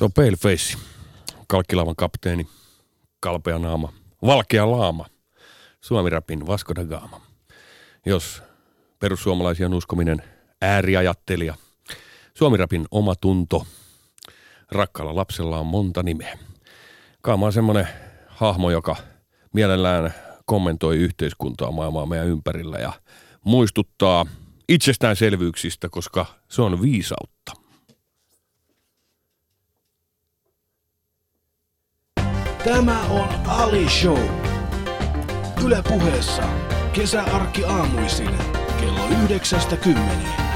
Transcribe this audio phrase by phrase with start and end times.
[0.00, 0.78] Se on Paleface,
[1.48, 2.46] kalkkilaavan kapteeni,
[3.20, 3.92] kalpea naama,
[4.26, 5.06] valkea laama,
[5.80, 7.20] Suomi-rapin Vasco da Gama.
[8.06, 8.42] Jos
[8.98, 10.22] perussuomalaisia on uskominen
[10.62, 11.54] ääriajattelija,
[12.34, 13.66] Suomi-rapin oma tunto,
[14.70, 16.38] rakkaalla lapsella on monta nimeä.
[17.22, 17.88] Kaama on semmoinen
[18.26, 18.96] hahmo, joka
[19.52, 20.14] mielellään
[20.44, 22.92] kommentoi yhteiskuntaa maailmaa meidän ympärillä ja
[23.44, 24.26] muistuttaa
[24.68, 27.59] itsestäänselvyyksistä, koska se on viisautta.
[32.64, 34.18] Tämä on Ali Show.
[35.64, 36.42] Yle puheessa
[36.92, 38.30] kesäarkki aamuisin
[38.80, 40.49] kello 9.10.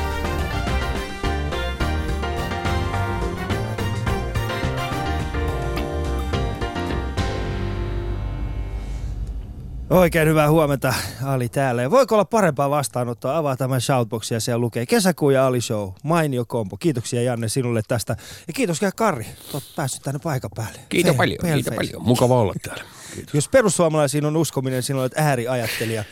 [9.95, 10.95] Oikein hyvää huomenta,
[11.25, 11.83] Ali täällä.
[11.83, 13.37] Ja voiko olla parempaa vastaanottoa?
[13.37, 15.91] Avaa tämän shoutboxia ja siellä lukee Kesäkuun ja Ali Show.
[16.03, 16.77] Mainio kompo.
[16.77, 18.17] Kiitoksia Janne sinulle tästä.
[18.47, 20.79] Ja kiitos Kari, olet päässyt tänne paikan päälle.
[20.89, 22.03] Kiitos Fe- paljon, kiitos paljon.
[22.03, 22.85] Mukava olla täällä.
[23.15, 23.35] Kiitos.
[23.35, 26.05] Jos perussuomalaisiin on uskominen, sinä olet ääriajattelija.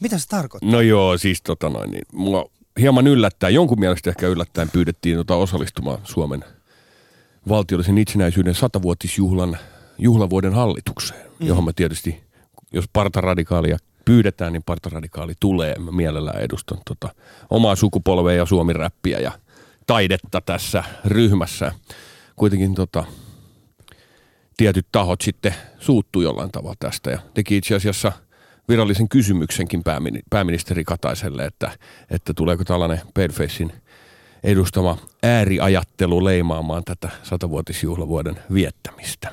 [0.00, 0.70] Mitä se tarkoittaa?
[0.70, 5.34] No joo, siis tota noin, niin mua hieman yllättää, jonkun mielestä ehkä yllättäen pyydettiin tota
[5.34, 6.44] osallistumaan Suomen
[7.48, 9.58] valtiollisen itsenäisyyden satavuotisjuhlan
[9.98, 11.46] juhlavuoden hallitukseen, mm.
[11.46, 12.29] johon mä tietysti,
[12.72, 15.74] jos partaradikaalia pyydetään, niin partaradikaali tulee.
[15.78, 17.08] Mä mielellään edustan tota
[17.50, 19.32] omaa sukupolvea ja suomiräppiä ja
[19.86, 21.72] taidetta tässä ryhmässä.
[22.36, 23.04] Kuitenkin tota,
[24.56, 28.12] tietyt tahot sitten suuttui jollain tavalla tästä ja teki itse asiassa
[28.68, 31.70] virallisen kysymyksenkin päämini- pääministeri Kataiselle, että,
[32.10, 33.72] että tuleeko tällainen Palefacein
[34.42, 39.32] edustama ääriajattelu leimaamaan tätä satavuotisjuhlavuoden viettämistä.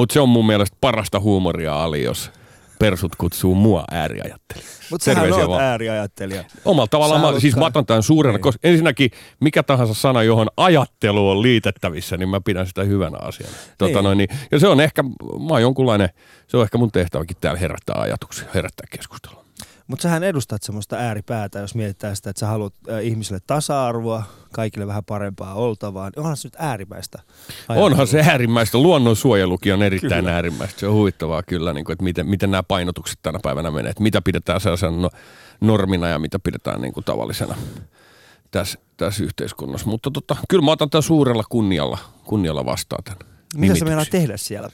[0.00, 2.30] Mutta se on mun mielestä parasta huumoria, Ali, jos
[2.78, 4.80] persut kutsuu mua ääriajattelijaksi.
[4.90, 5.62] Mutta sähän olet vaan.
[5.62, 6.44] ääriajattelija.
[6.64, 8.42] Omalla tavallaan, mä, siis mä otan tämän suurena, Niin.
[8.42, 13.52] koska ensinnäkin mikä tahansa sana, johon ajattelu on liitettävissä, niin mä pidän sitä hyvänä asiana.
[13.78, 14.04] Tota Niin.
[14.04, 16.08] noin, niin, ja se on ehkä, mä oon jonkunlainen,
[16.46, 19.44] se on ehkä mun tehtäväkin täällä herättää ajatuksia, herättää keskustelua.
[19.90, 25.04] Mutta sähän edustat semmoista ääripäätä, jos mietitään sitä, että sä haluat ihmisille tasa-arvoa, kaikille vähän
[25.04, 26.10] parempaa oltavaa.
[26.10, 27.18] Niin onhan se nyt äärimmäistä.
[27.68, 28.78] Onhan se äärimmäistä.
[28.78, 30.34] Luonnonsuojelukin on erittäin Kyllä.
[30.34, 30.80] äärimmäistä.
[30.80, 33.90] Se on huvittavaa kyllä, niin kuin, että miten, miten nämä painotukset tänä päivänä menee.
[33.90, 35.10] Että mitä pidetään sellaisena no,
[35.60, 37.54] normina ja mitä pidetään niin kuin tavallisena
[38.50, 39.86] tässä, tässä yhteiskunnassa.
[39.86, 43.88] Mutta tota, kyllä mä otan tämän suurella kunnialla, kunnialla vastaan tämän Mitä sä nimityksen.
[43.88, 44.70] meinaat tehdä siellä,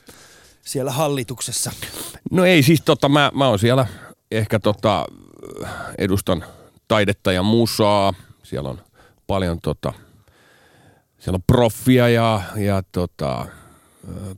[0.63, 1.73] siellä hallituksessa?
[2.31, 3.87] No ei siis tota, mä, mä oon siellä
[4.31, 5.07] ehkä tota,
[5.99, 6.45] edustan
[6.89, 8.15] taidetta ja musaa.
[8.43, 8.79] Siellä on
[9.27, 9.93] paljon tota,
[11.19, 13.47] siellä on proffia ja, ja tota,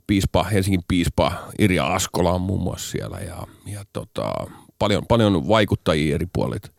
[0.07, 4.33] piispa, Helsingin piispa Irja Askola on muun muassa siellä ja, ja tota,
[4.79, 6.71] paljon, paljon vaikuttajia eri puolit.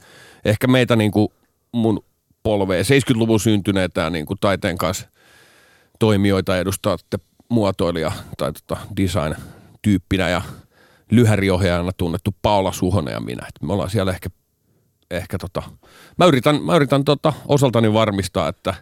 [0.44, 1.28] Ehkä meitä niin kuin
[1.72, 2.04] mun
[2.42, 5.08] polveen 70-luvun syntyneitä niin kuin taiteen kanssa
[5.98, 6.96] toimijoita edustaa
[7.48, 10.42] muotoilija tai tota design-tyyppinä ja
[11.10, 13.46] lyhäriohjaajana tunnettu Paula Suhonen ja minä.
[13.48, 14.28] Et me ollaan siellä ehkä,
[15.10, 15.62] ehkä tota,
[16.18, 18.74] mä yritän, mä yritän tota osaltani varmistaa, että,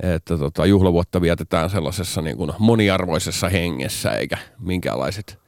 [0.00, 5.40] että tota juhlavuotta vietetään sellaisessa niin kuin moniarvoisessa hengessä eikä minkäänlaiset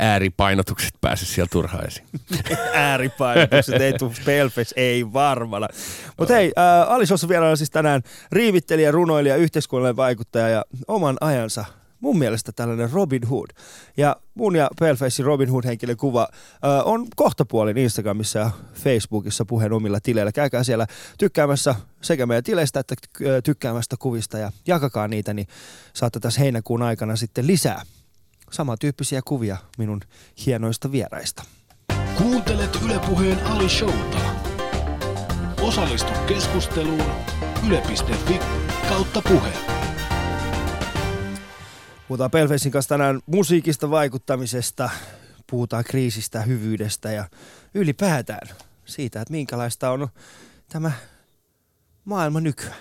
[0.00, 2.06] ääripainotukset pääse siellä turhaan esiin.
[2.74, 5.68] Ääripainotukset ei tule Spellface, ei varmana.
[6.18, 8.02] Mutta hei, äh, Alisossa vielä on siis tänään
[8.32, 11.64] riivittelijä, runoilija, yhteiskunnallinen vaikuttaja ja oman ajansa
[12.00, 13.50] mun mielestä tällainen Robin Hood.
[13.96, 20.00] Ja mun ja Palefacein Robin Hood-henkilön kuva äh, on kohtapuolin Instagramissa ja Facebookissa puheen omilla
[20.00, 20.32] tileillä.
[20.32, 20.86] Käykää siellä
[21.18, 25.46] tykkäämässä sekä meidän tileistä että äh, tykkäämästä kuvista ja jakakaa niitä, niin
[25.92, 27.82] saatte tässä heinäkuun aikana sitten lisää
[28.50, 30.00] samantyyppisiä kuvia minun
[30.46, 31.42] hienoista vieraista.
[32.18, 34.18] Kuuntelet Yle Puheen Ali Showta.
[35.60, 37.04] Osallistu keskusteluun
[37.66, 38.40] yle.fi
[38.88, 39.79] kautta puhe.
[42.10, 44.90] Puhutaan Pelfesin kanssa tänään musiikista, vaikuttamisesta,
[45.50, 47.28] puhutaan kriisistä, hyvyydestä ja
[47.74, 48.48] ylipäätään
[48.84, 50.08] siitä, että minkälaista on
[50.68, 50.92] tämä
[52.04, 52.76] maailma nykyään.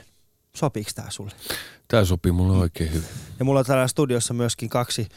[0.55, 1.31] Sopiiko tämä sulle?
[1.87, 3.09] Tämä sopii mulle oikein hyvin.
[3.39, 5.07] Ja mulla on täällä studiossa myöskin kaksi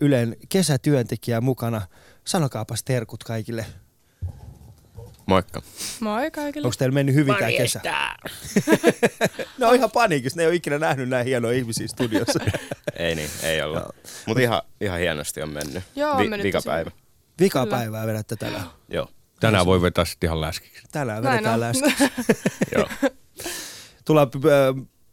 [0.00, 1.82] Ylen kesätyöntekijää mukana.
[2.24, 3.66] Sanokaapas terkut kaikille.
[5.26, 5.62] Moikka.
[6.00, 6.66] Moi kaikille.
[6.66, 7.80] Onko teillä mennyt hyvin tämä kesä?
[9.58, 10.36] ne on ihan paniikissa.
[10.36, 12.40] Ne ei ole ikinä nähnyt näin hienoja ihmisiä studiossa.
[12.98, 13.82] Ei niin, ei ollut.
[14.26, 15.84] Mutta ihan, ihan hienosti on mennyt.
[15.96, 16.90] Joo, on mennyt vikapäivä.
[17.40, 17.76] Vika Kyllä.
[17.76, 18.66] päivää vedätte tänään.
[18.88, 19.08] Joo.
[19.40, 20.82] Tänään voi vetää sitten ihan läskiksi.
[20.92, 21.60] Tänään vedetään on.
[21.60, 21.90] läski.
[22.74, 22.88] Joo.
[24.04, 24.30] Tullaan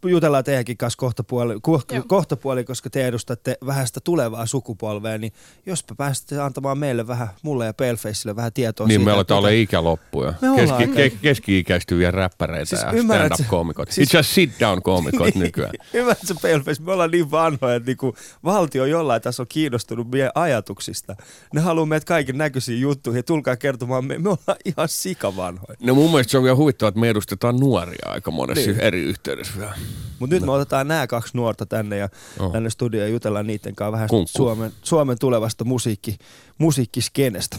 [0.03, 5.17] jutellaan teidänkin kanssa kohta puoli, ko, kohta puoli, koska te edustatte vähän sitä tulevaa sukupolvea,
[5.17, 5.33] niin
[5.65, 9.05] jospa pääsette antamaan meille vähän, mulle ja Palefaceille vähän tietoa Niin siitä.
[9.05, 10.33] me että aletaan olla ikäloppuja.
[10.41, 13.91] Me Keski, ke, keski-ikäistyviä räppäreitä Siis ja stand-up-koomikot.
[13.91, 15.71] siis- Itse asiassa sit-down-koomikot nykyään.
[15.93, 21.15] Ymmärrätkö Paleface, me ollaan niin vanhoja, että niinku valtio jollain tasolla kiinnostunut meidän ajatuksista.
[21.53, 25.77] Ne haluaa meitä kaiken näköisiin juttuihin ja tulkaa kertomaan, me, me ollaan ihan sikavanhoja.
[25.83, 28.79] No mun mielestä se on vielä huvittavaa, että me edustetaan nuoria aika monessa Niin.
[28.79, 29.73] eri yhteydessä vielä.
[30.19, 32.09] Mutta nyt me otetaan nämä kaksi nuorta tänne ja
[32.39, 32.51] Oh.
[32.51, 34.37] tänne studioon ja jutellaan niiden kanssa vähän Kunkku.
[34.37, 36.17] Suomen, Suomen tulevasta musiikki,
[36.57, 37.57] musiikkiskenestä.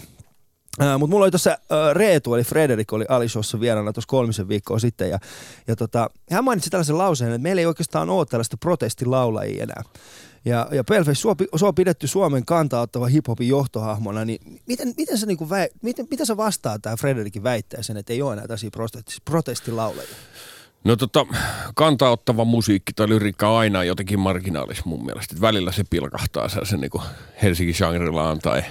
[0.82, 1.58] Äh, Mutta mulla oli tuossa äh,
[1.92, 5.10] Reetu, eli Frederik, oli Alishowssa vieraana tuossa kolmisen viikkoa sitten.
[5.10, 5.18] Ja,
[5.66, 9.82] ja tota, hän mainitsi tällaisen lauseen, että meillä ei oikeastaan ole tällaista protestilaulajia enää.
[10.44, 15.26] Ja, ja Pelface, sua, sua on pidetty Suomen kanta-ottava hiphopin johtohahmona, niin miten, miten, sä,
[15.26, 19.16] niinku väi, miten, miten sä vastaat tähän Frederikin väitteeseen, että ei ole enää tällaisia protesti,
[19.24, 20.14] protestilaulajia?
[20.84, 21.26] No tota,
[21.74, 25.34] kantaottava musiikki tai lyriikka on aina jotenkin marginaalis mun mielestä.
[25.34, 27.02] Et välillä se pilkahtaa sellaisen niin
[27.42, 28.62] Helsingin Shangri-Laan tai,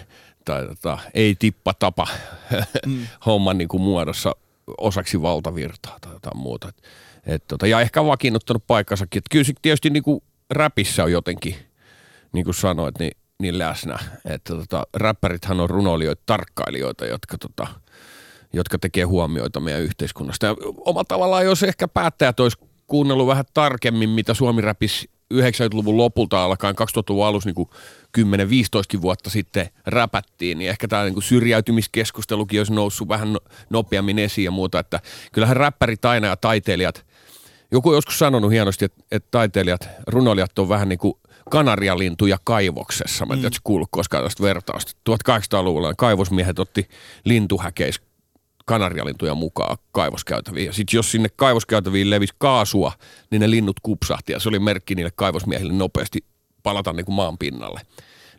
[0.45, 2.07] tai tota, ei tippa tapa
[2.87, 3.07] mm.
[3.25, 4.35] homman niin kuin muodossa
[4.77, 6.69] osaksi valtavirtaa tai jotain muuta.
[6.69, 6.83] Et,
[7.25, 9.17] et tota, ja ehkä vakiinnuttanut paikkansakin.
[9.17, 11.55] Et kyllä se tietysti niin kuin räpissä on jotenkin,
[12.33, 13.99] niin kuin sanoit, niin, niin läsnä.
[14.25, 17.67] Että tota, räppärithän on runoilijoita, tarkkailijoita, jotka tota,
[18.53, 20.45] jotka tekee huomioita meidän yhteiskunnasta.
[20.45, 22.57] Ja omalla tavallaan, jos ehkä päättäjät olisi
[22.87, 27.67] kuunnellut vähän tarkemmin, mitä Suomi räpis 90-luvun lopulta alkaen 2000-luvun alussa niin
[28.97, 33.39] 10-15 vuotta sitten räpättiin, niin ehkä tämä niin syrjäytymiskeskustelukin olisi noussut vähän no-
[33.69, 34.99] nopeammin esiin ja muuta, että
[35.31, 37.05] kyllähän räppärit aina ja taiteilijat,
[37.71, 41.13] joku on joskus sanonut hienosti, että, että taiteilijat, runoilijat on vähän niin kuin
[41.49, 43.25] kanarialintuja kaivoksessa.
[43.25, 43.61] Mä en tiedä, mm.
[43.63, 44.91] kuullut koskaan tästä vertausta.
[45.09, 46.89] 1800-luvulla kaivosmiehet otti
[47.25, 48.01] lintuhäkeis
[48.65, 50.65] kanarialintuja mukaan kaivoskäytäviin.
[50.65, 52.91] Ja sitten jos sinne kaivoskäytäviin levisi kaasua,
[53.31, 56.25] niin ne linnut kupsahti ja se oli merkki niille kaivosmiehille nopeasti
[56.63, 57.81] palata niin kuin maan pinnalle.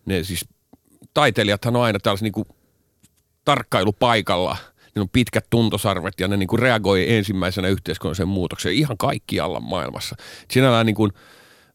[0.07, 0.45] Ne siis,
[1.15, 2.57] taiteilijathan on aina tällaisen niin
[3.45, 4.57] tarkkailupaikalla,
[4.95, 10.17] ne on pitkät tuntosarvet ja ne niin kuin reagoi ensimmäisenä yhteiskunnalliseen muutokseen ihan kaikkialla maailmassa.
[10.51, 11.13] Sinällään niin kuin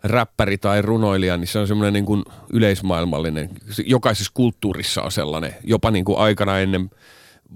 [0.04, 2.24] räppäri tai runoilija, niin se on semmoinen niin kuin
[2.54, 6.90] yleismaailmallinen, se- jokaisessa kulttuurissa on sellainen, jopa niin kuin aikana ennen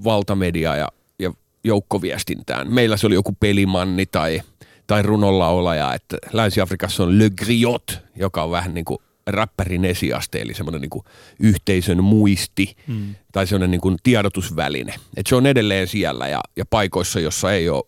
[0.03, 0.87] valtamediaa ja,
[1.19, 2.73] ja joukkoviestintään.
[2.73, 4.41] Meillä se oli joku pelimanni tai,
[4.87, 10.53] tai runonlaulaja, että Länsi-Afrikassa on Le Griot, joka on vähän niin kuin räppärin esiaste, eli
[10.53, 11.05] semmoinen niin kuin
[11.39, 13.15] yhteisön muisti mm.
[13.31, 14.93] tai semmoinen niin kuin tiedotusväline.
[15.17, 17.83] Et se on edelleen siellä ja, ja paikoissa, jossa ei ole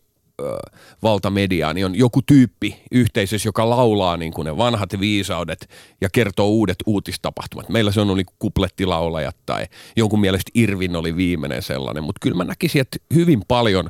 [1.04, 5.70] valtamediaa, niin on joku tyyppi yhteisössä, joka laulaa niin kuin ne vanhat viisaudet
[6.02, 7.70] ja kertoo uudet uutistapahtumat.
[7.70, 9.66] Meillä se on ollut niin kuplettilaulajat tai
[9.96, 13.90] jonkun mielestä Irvin oli viimeinen sellainen, mutta kyllä mä näkisin, että hyvin paljon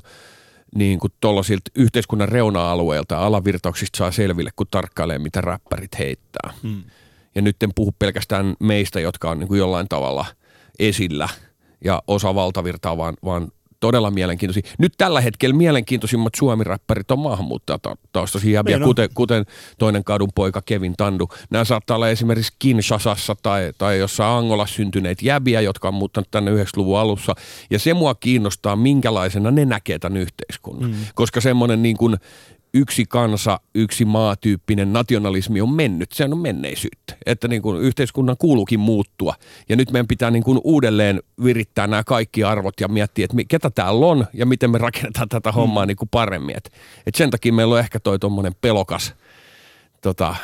[0.75, 6.53] niin kuin tuollaisilta yhteiskunnan reuna-alueilta ja alavirtauksista saa selville, kun tarkkailee, mitä räppärit heittää.
[6.63, 6.83] Hmm.
[7.35, 10.25] Ja nyt en puhu pelkästään meistä, jotka on niin kuin jollain tavalla
[10.79, 11.29] esillä
[11.83, 13.51] ja osa valtavirtaa, vaan, vaan
[13.85, 14.63] todella mielenkiintoisia.
[14.77, 19.45] Nyt tällä hetkellä mielenkiintoisimmat suomiräppärit on maahanmuuttajataustaisia jäbiä, Niin kuten, kuten
[19.77, 21.29] toinen kadun poika Kevin Tandu.
[21.49, 26.51] Nämä saattaa olla esimerkiksi Kinshasassa tai, tai jossain Angolassa syntyneet jäbiä, jotka on muuttanut tänne
[26.51, 27.35] 90-luvun alussa.
[27.69, 30.91] Ja se mua kiinnostaa, minkälaisena ne näkee tämän yhteiskunnan.
[30.91, 30.97] Mm.
[31.15, 32.17] Koska semmoinen niin kuin
[32.75, 36.11] yksi kansa, yksi maatyyppinen nationalismi on mennyt.
[36.11, 37.17] Se on menneisyyttä.
[37.25, 39.35] Että niin kuin yhteiskunnan kuuluukin muuttua.
[39.69, 43.69] Ja nyt meidän pitää niin kuin uudelleen virittää nämä kaikki arvot ja miettiä, että ketä
[43.69, 46.57] täällä on ja miten me rakennetaan tätä hommaa niin kuin paremmin.
[46.57, 46.71] Et,
[47.07, 49.13] et sen takia meillä on ehkä toi tuommoinen pelokas
[50.01, 50.35] tota,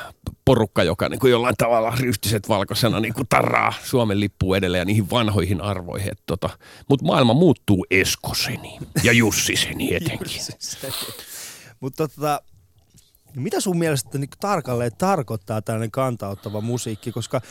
[0.46, 4.86] porukka, joka niin kuin jollain tavalla ryhtiset valkoisena niin kuin tarraa Suomen lippuun edelleen ja
[4.86, 6.12] niihin vanhoihin arvoihin.
[6.26, 6.50] Tota,
[6.90, 10.42] Mutta maailma muuttuu Eskoseni ja Jussiseni etenkin.
[11.82, 12.42] Mutta tota,
[13.36, 17.42] mitä sun mielestä niin tarkalleen tarkoittaa tällainen kantauttava musiikki, koska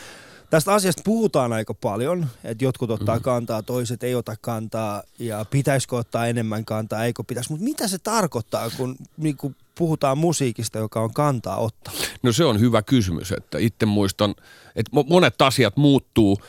[0.49, 3.21] tästä asiasta puhutaan aika paljon, että jotkut ottaa mm.
[3.21, 7.97] kantaa, toiset ei ota kantaa ja pitäisikö ottaa enemmän kantaa, eikö pitäisi, mutta mitä se
[7.97, 11.93] tarkoittaa, kun niin kuin puhutaan musiikista, joka on kantaa ottaa?
[12.23, 14.35] No se on hyvä kysymys, että itse muistan,
[14.75, 16.41] että mo- monet asiat muuttuu,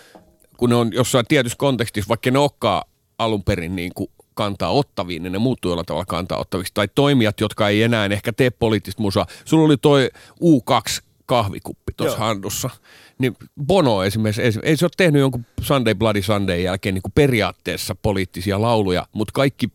[0.57, 2.83] kun ne on jossain tietyssä kontekstissa, vaikka ne olekaan
[3.19, 6.75] alun perin niin kuin kantaa ottaviin, niin ne muuttuu jollain tavalla kantaa ottaviksi.
[6.75, 9.27] Tai toimijat, jotka ei enää ehkä tee poliittista musaa.
[9.45, 10.11] Sulla oli toi
[10.41, 12.71] U2 kahvikuppi tuossa handussa.
[13.19, 13.37] Niin
[13.67, 18.62] Bono esimerkiksi, ei- se ole tehnyt jonkun Sunday Bloody Sunday jälkeen niin kuin periaatteessa poliittisia
[18.62, 19.69] lauluja, mutta kaikki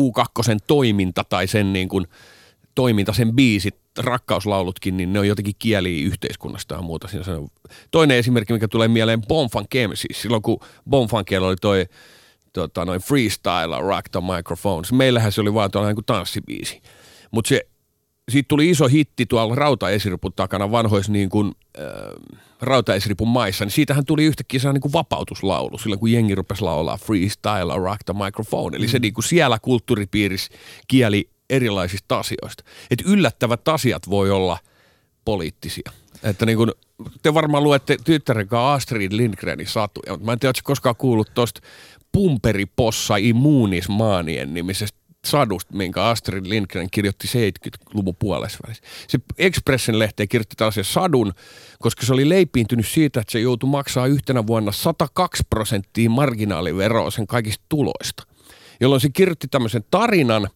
[0.00, 2.06] U2 toiminta tai sen niin kuin
[2.74, 7.08] toiminta, sen biisit, rakkauslaulutkin, niin ne on jotenkin kieli yhteiskunnasta ja muuta.
[7.08, 7.48] Siinä on.
[7.90, 11.86] Toinen esimerkki, mikä tulee mieleen, Bonfunk siis silloin kun Bonfunkilla oli toi
[12.52, 14.92] tota, noin freestyle, rock the microphones.
[14.92, 16.82] Meillähän se oli vaan tuolla niin kuin tanssibiisi.
[17.30, 17.66] Mutta se
[18.28, 21.84] siitä tuli iso hitti tuolla rautaesiripun takana vanhoissa niin kuin, äh,
[22.60, 26.96] rautaesiripun maissa, niin siitähän tuli yhtäkkiä sellainen niin kuin vapautuslaulu, silloin kun jengi rupesi laulaa
[26.96, 28.76] freestyle, rock the microphone.
[28.76, 28.90] Eli mm.
[28.90, 30.52] se niin kuin siellä kulttuuripiirissä
[30.88, 32.64] kieli erilaisista asioista.
[32.90, 34.58] Että yllättävät asiat voi olla
[35.24, 35.92] poliittisia.
[36.22, 36.72] Että niin kuin,
[37.22, 41.60] te varmaan luette tyttären kanssa Astrid Lindgrenin satuja, mutta mä en tiedä, koskaan kuullut tuosta
[42.12, 48.82] Pumperipossa immuunismaanien nimisestä sadusta, minkä Astrid Lindgren kirjoitti 70-luvun puolessa välissä.
[49.08, 51.32] Se Expressin lehteen kirjoitti tällaisen sadun,
[51.78, 57.26] koska se oli leipiintynyt siitä, että se joutui maksaa yhtenä vuonna 102 prosenttia marginaaliveroa sen
[57.26, 58.26] kaikista tuloista.
[58.80, 60.48] Jolloin se kirjoitti tämmöisen tarinan,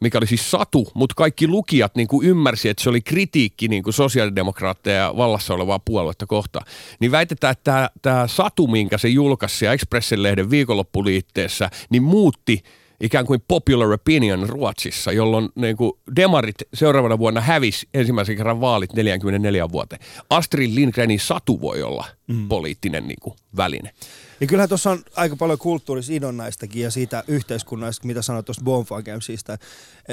[0.00, 3.82] mikä oli siis satu, mutta kaikki lukijat niin kuin ymmärsi, että se oli kritiikki niin
[3.82, 6.66] kuin sosiaalidemokraatteja ja vallassa olevaa puoluetta kohtaan.
[7.00, 12.62] Niin väitetään, että tämä, tämä satu, minkä se julkaisi ja Expressin lehden viikonloppuliitteessä, niin muutti–
[13.00, 18.92] ikään kuin popular opinion Ruotsissa, jolloin niin kuin demarit seuraavana vuonna hävisi ensimmäisen kerran vaalit
[18.92, 20.02] 44 vuoteen.
[20.30, 22.48] Astrid Lindgrenin satu voi olla mm.
[22.48, 23.90] poliittinen niin kuin, väline.
[24.40, 29.58] Ja kyllähän tuossa on aika paljon kulttuurisidonnaistakin ja siitä yhteiskunnasta, mitä sanoit tuosta Bonfagemsista,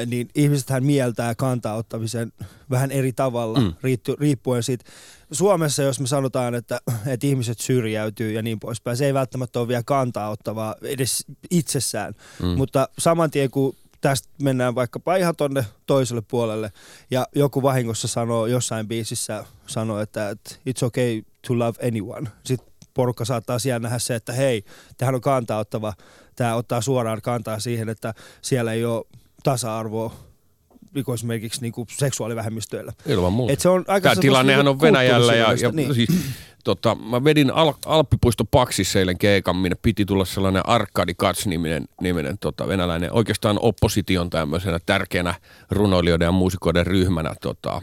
[0.06, 2.32] niin ihmisethän mieltää kantaa ottamisen
[2.70, 3.74] vähän eri tavalla mm.
[4.20, 4.86] riippuen siitä.
[5.32, 9.68] Suomessa, jos me sanotaan, että, että ihmiset syrjäytyy ja niin poispäin, se ei välttämättä ole
[9.68, 12.48] vielä kantaa ottavaa edes itsessään, mm.
[12.48, 16.72] mutta saman tien kun tästä mennään vaikkapa ihan tonne toiselle puolelle
[17.12, 20.36] ja joku vahingossa sanoo jossain biisissä sanoo, että
[20.70, 22.30] it's okay to love anyone.
[22.44, 24.64] Sitten porukka saattaa siellä nähdä se, että hei,
[24.98, 25.94] tähän on kantaa ottava,
[26.36, 29.06] tämä ottaa suoraan kantaa siihen, että siellä ei ole
[29.44, 30.14] tasa-arvoa
[30.94, 32.94] niin esimerkiksi niin kuin seksuaalivähemmistöillä.
[33.06, 33.54] Ilman muuta.
[33.54, 35.96] Et se on aika Tämä tilannehan on Venäjällä ja, ja niin.
[35.96, 36.10] siis,
[36.64, 42.38] tota, mä vedin Al- Alppipuisto Paksissa eilen keikan, minne piti tulla sellainen Arkadi Kats-niminen niminen,
[42.38, 45.36] tota, venäläinen, oikeastaan opposition tämmöisenä tärkeänä
[45.72, 47.82] runoilijoiden ja muusikoiden ryhmänä tota,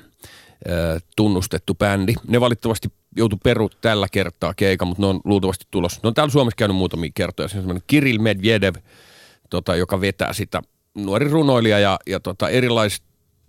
[1.16, 2.14] tunnustettu bändi.
[2.28, 6.00] Ne valitettavasti joutu peru tällä kertaa keikan, mutta ne on luultavasti tulossa.
[6.02, 7.48] Ne on täällä Suomessa käynyt muutamia kertoja.
[7.48, 8.74] Se on semmoinen Kirill Medvedev,
[9.50, 10.62] tota, joka vetää sitä
[10.94, 13.02] nuori runoilija ja, ja tota, erilais,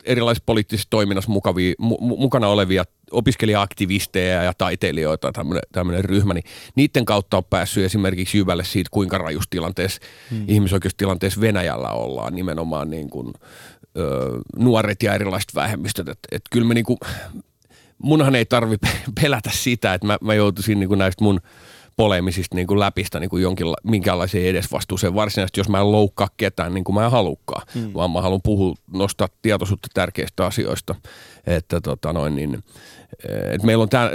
[0.03, 5.31] erilaispoliittisessa toiminnassa mukavia, mu, mukana olevia opiskelija-aktivisteja ja taiteilijoita,
[5.71, 6.43] tämmöinen ryhmä, niin
[6.75, 10.01] niiden kautta on päässyt esimerkiksi jyvälle siitä, kuinka rajustilanteessa,
[10.31, 10.45] hmm.
[10.47, 13.33] ihmisoikeustilanteessa Venäjällä ollaan nimenomaan niin kuin,
[13.97, 16.09] ö, nuoret ja erilaiset vähemmistöt.
[16.09, 16.97] Että et kyllä me niin kuin,
[17.97, 18.75] munhan ei tarvi
[19.21, 21.39] pelätä sitä, että mä, mä joutuisin niin kuin näistä mun
[21.95, 26.73] polemisista niin kuin läpistä niin kuin jonkinla, minkäänlaiseen edesvastuuseen varsinaisesti, jos mä en loukkaa ketään
[26.73, 27.93] niin kuin mä en halukkaan, hmm.
[27.93, 30.95] vaan mä haluan puhua, nostaa tietoisuutta tärkeistä asioista.
[31.47, 32.63] Että tota noin, niin,
[33.53, 34.09] et meillä on tää,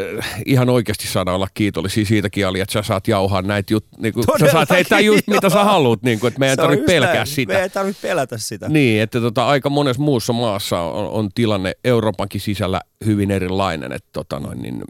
[0.46, 4.52] ihan oikeasti saada olla kiitollisia siitäkin, Ali, että sä saat jauhaa näitä juttuja, niin sä
[4.52, 7.26] saat heittää just mitä sä haluat, niin kuin, että meidän ei tarvitse pelkää näin.
[7.26, 7.52] sitä.
[7.52, 8.68] Me ei tarvitse pelätä sitä.
[8.68, 14.08] Niin, että tota, aika monessa muussa maassa on, on tilanne Euroopankin sisällä hyvin erilainen, että
[14.12, 14.82] tota noin, niin,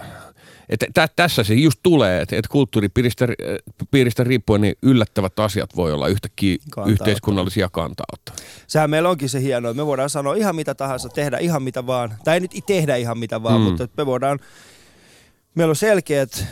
[0.00, 0.06] äh,
[0.68, 3.28] että tä, tässä se just tulee, että, että kulttuuripiiristä
[3.90, 8.06] piiristä riippuen niin yllättävät asiat voi olla yhtäkkiä Kantaa yhteiskunnallisia kantaa
[8.66, 11.86] Sehän meillä onkin se hienoa, että me voidaan sanoa ihan mitä tahansa, tehdä ihan mitä
[11.86, 13.64] vaan, tai ei nyt tehdä ihan mitä vaan, mm.
[13.64, 14.38] mutta me voidaan,
[15.54, 16.46] meillä on selkeät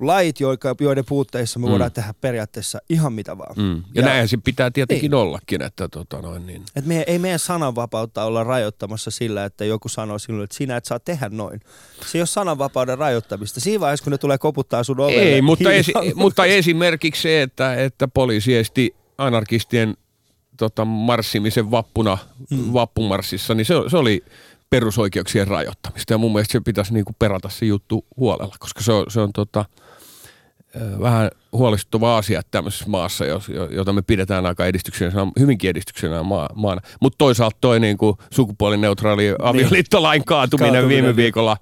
[0.00, 0.40] lait,
[0.80, 1.70] joiden puutteissa me mm.
[1.70, 3.54] voidaan tehdä periaatteessa ihan mitä vaan.
[3.56, 3.76] Mm.
[3.76, 5.14] Ja, ja näinhän se pitää tietenkin niin.
[5.14, 5.62] ollakin.
[5.62, 6.62] Että tota noin, niin.
[6.76, 10.84] Et me, ei meidän sananvapautta olla rajoittamassa sillä, että joku sanoo sinulle, että sinä et
[10.84, 11.60] saa tehdä noin.
[12.06, 13.60] Se ei ole sananvapauden rajoittamista.
[13.60, 15.22] Siinä vaiheessa, kun ne tulee koputtaa sun ovelle.
[15.22, 19.96] Ei, mutta, esi- mutta esimerkiksi se, että, että poliisi esti anarkistien
[20.56, 22.18] tota, marssimisen vappuna,
[22.50, 22.72] mm.
[22.72, 24.24] vappumarssissa, niin se, se oli
[24.70, 26.14] perusoikeuksien rajoittamista.
[26.14, 29.32] Ja mun mielestä se pitäisi niinku perata se juttu huolella, koska se on, se on
[29.32, 29.64] tota,
[31.00, 33.24] vähän huolestuttava asia tämmöisessä maassa,
[33.70, 36.22] jota me pidetään aika edistyksenä, hyvinkin edistyksenä
[36.54, 36.80] maana.
[37.00, 39.34] Mutta toisaalta toi niinku sukupuolineutraali niin.
[39.42, 41.56] avioliittolain kaatuminen, kaatuminen viime viikolla.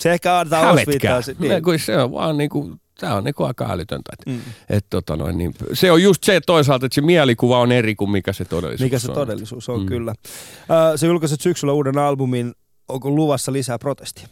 [0.00, 1.20] Se ehkä antaa osviittaa.
[1.38, 1.78] Niin.
[1.80, 4.12] Se on vaan niinku, tämä on niinku aika älytöntä.
[4.12, 4.40] Et, mm.
[4.68, 8.10] et, tota noin, niin, se on just se toisaalta, että se mielikuva on eri kuin
[8.10, 8.86] mikä se todellisuus on.
[8.86, 9.14] Mikä se on.
[9.14, 9.86] todellisuus on, mm.
[9.86, 10.14] kyllä.
[10.60, 12.54] Uh, se julkaiset syksyllä uuden albumin.
[12.88, 14.28] Onko luvassa lisää protestia?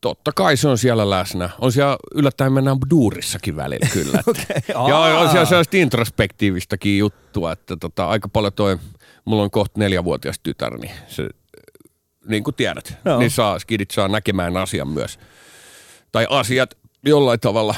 [0.00, 1.50] Totta kai se on siellä läsnä.
[1.58, 4.22] On siellä yllättäen mennään duurissakin välillä kyllä.
[4.26, 4.44] okay.
[4.88, 8.78] Ja on siellä sellaista introspektiivistakin juttua, että tota, aika paljon toi,
[9.24, 11.28] mulla on kohta neljävuotias tytär, niin se,
[12.28, 13.18] niin kuin tiedät, no.
[13.18, 15.18] niin saa, skidit saa näkemään asian myös.
[16.12, 17.74] Tai asiat jollain tavalla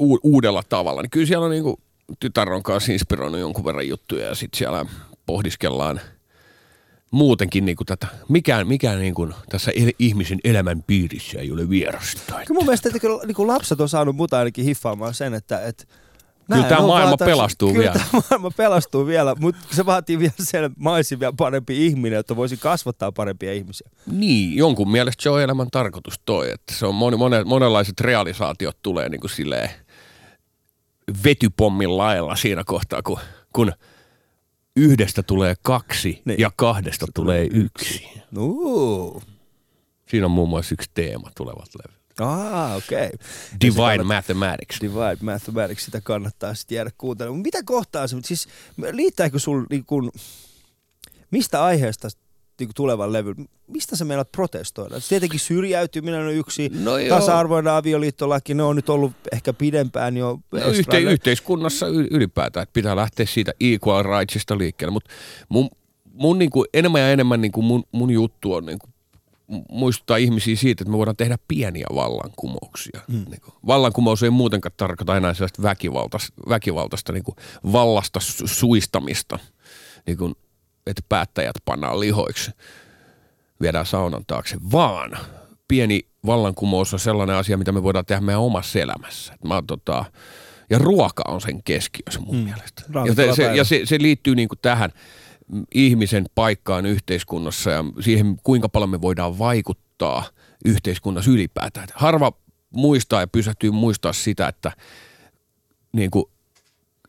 [0.00, 1.02] u- uudella tavalla.
[1.02, 1.76] Niin kyllä siellä on niin kuin,
[2.20, 4.86] tytär on kanssa inspiroinut jonkun verran juttuja ja sitten siellä
[5.26, 6.00] pohdiskellaan–
[7.10, 11.70] muutenkin niin kuin tätä, mikään, mikään niin kuin tässä el- ihmisen elämän piirissä ei ole
[11.70, 12.34] vierasta.
[12.50, 15.84] Mun mielestä että niin lapset on saanut muuta ainakin hiffaamaan sen, että, että
[16.48, 18.06] Kyllä Näin tämä on maailma vaan tässä- pelastuu kyllä vielä.
[18.12, 22.18] tämä maailma pelastuu vielä, mutta se vaatii vielä sen, että mä olisin vielä parempi ihminen,
[22.18, 23.90] että voisin kasvattaa parempia ihmisiä.
[24.12, 28.78] Niin, jonkun mielestä se on elämän tarkoitus toi, että se on moni, mone, monenlaiset realisaatiot
[28.82, 29.70] tulee niin kuin silleen
[31.24, 33.18] vetypommin lailla siinä kohtaa, kun,
[33.52, 33.72] kun
[34.76, 36.40] yhdestä tulee kaksi Niin.
[36.40, 38.08] ja kahdesta tulee yksi.
[38.30, 39.22] Nuu.
[40.08, 41.97] Siinä on muun muassa yksi teema tulevat levyt.
[42.20, 43.06] Ah, okei.
[43.06, 43.18] Okay.
[43.60, 44.80] Divine Mathematics.
[44.80, 47.42] Divide Mathematics, sitä kannattaa sitten jäädä kuuntelemaan.
[47.42, 48.48] Mitä kohtaa se, siis
[48.92, 50.12] liittääkö sul niin kun,
[51.30, 52.08] mistä aiheesta
[52.60, 53.34] niin tulevan levy,
[53.66, 54.96] mistä sä meinaat protestoida?
[55.08, 57.18] Tietenkin syrjäytyminen on yksi, No joo.
[57.18, 60.38] tasa-arvoinen avioliittolaki, ne on nyt ollut ehkä pidempään jo.
[60.52, 65.10] No, yhte, yhteiskunnassa ylipäätään, että pitää lähteä siitä equal rightsista liikkeelle, mutta
[65.48, 65.68] mun,
[66.12, 68.97] mun niinku, enemmän ja enemmän niinku mun, mun juttu on niinku, mu-
[69.70, 73.00] muistuttaa ihmisiä siitä, että me voidaan tehdä pieniä vallankumouksia.
[73.08, 73.24] Mm.
[73.30, 77.36] Niinku, vallankumous ei muutenkaan tarkoita enää sellaista väkivaltaista, väkivaltaista niinku,
[77.72, 79.38] vallasta su- suistamista,
[80.06, 80.32] niinku,
[80.86, 82.50] että päättäjät pannaan lihoiksi,
[83.60, 85.18] viedään saunan taakse, vaan
[85.68, 89.34] pieni vallankumous on sellainen asia, mitä me voidaan tehdä meidän omassa elämässä.
[89.44, 90.04] Mä oon, tota,
[90.70, 92.42] ja ruoka on sen keskiössä mun mm.
[92.42, 92.82] mielestä.
[93.06, 95.00] Ja, se, ja se, se liittyy niinku tähän mm,
[95.74, 100.24] ihmisen paikkaan yhteiskunnassa ja siihen, kuinka paljon me voidaan vaikuttaa
[100.64, 101.88] yhteiskunnassa ylipäätään.
[101.94, 102.32] Harva
[102.70, 104.72] muistaa ja pysähtyy muistaa sitä, että
[105.92, 106.24] niin kuin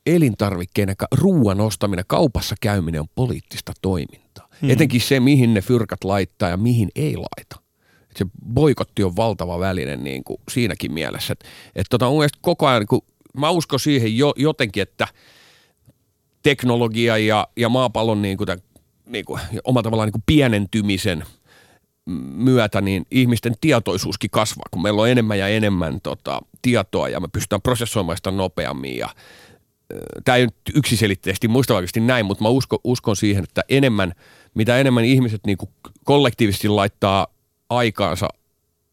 [0.05, 4.47] elintarvikkeiden, ka- ruoan ostaminen, kaupassa käyminen on poliittista toimintaa.
[4.61, 4.69] Hmm.
[4.69, 7.61] Etenkin se, mihin ne fyrkat laittaa ja mihin ei laita.
[8.09, 11.33] Et se boikotti on valtava väline niin kuin siinäkin mielessä.
[11.33, 11.43] Et,
[11.75, 13.01] et tota, mun mielestä koko ajan, niin kuin,
[13.37, 15.07] mä uskon siihen jo, jotenkin, että
[16.43, 18.63] teknologia ja, ja maapallon niin kuin, tämän,
[19.05, 21.23] niin kuin, omalla tavallaan niin kuin pienentymisen
[22.35, 27.27] myötä niin ihmisten tietoisuuskin kasvaa, kun meillä on enemmän ja enemmän tota, tietoa ja me
[27.27, 29.09] pystytään prosessoimaan sitä nopeammin ja
[30.25, 34.13] tämä ei nyt yksiselitteisesti muista oikeasti näin, mutta mä uskon, uskon siihen, että enemmän,
[34.53, 35.69] mitä enemmän ihmiset niin kuin
[36.03, 37.27] kollektiivisesti laittaa
[37.69, 38.27] aikaansa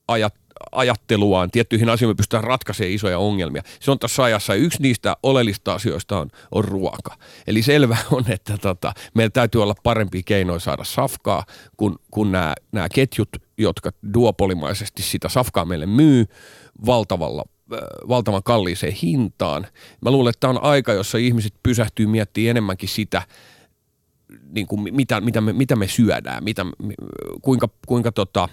[0.08, 0.34] ajat,
[0.72, 3.62] ajatteluaan tiettyihin asioihin, pystytään ratkaisemaan isoja ongelmia.
[3.80, 7.16] Se on tässä ajassa ja yksi niistä oleellista asioista on, on ruoka.
[7.46, 11.44] Eli selvä on, että tota, meillä täytyy olla parempia keinoja saada safkaa,
[11.76, 16.24] kun, kun nämä, nämä ketjut, jotka duopolimaisesti sitä safkaa meille myy
[16.86, 19.66] valtavalla äh, valtavan kalliiseen hintaan.
[20.00, 23.22] Mä luulen, että tämä on aika, jossa ihmiset pysähtyy miettimään enemmänkin sitä,
[24.50, 26.94] niin kuin mitä, mitä, me, mitä me syödään, mitä, mi-
[27.42, 28.48] kuinka, kuinka tota,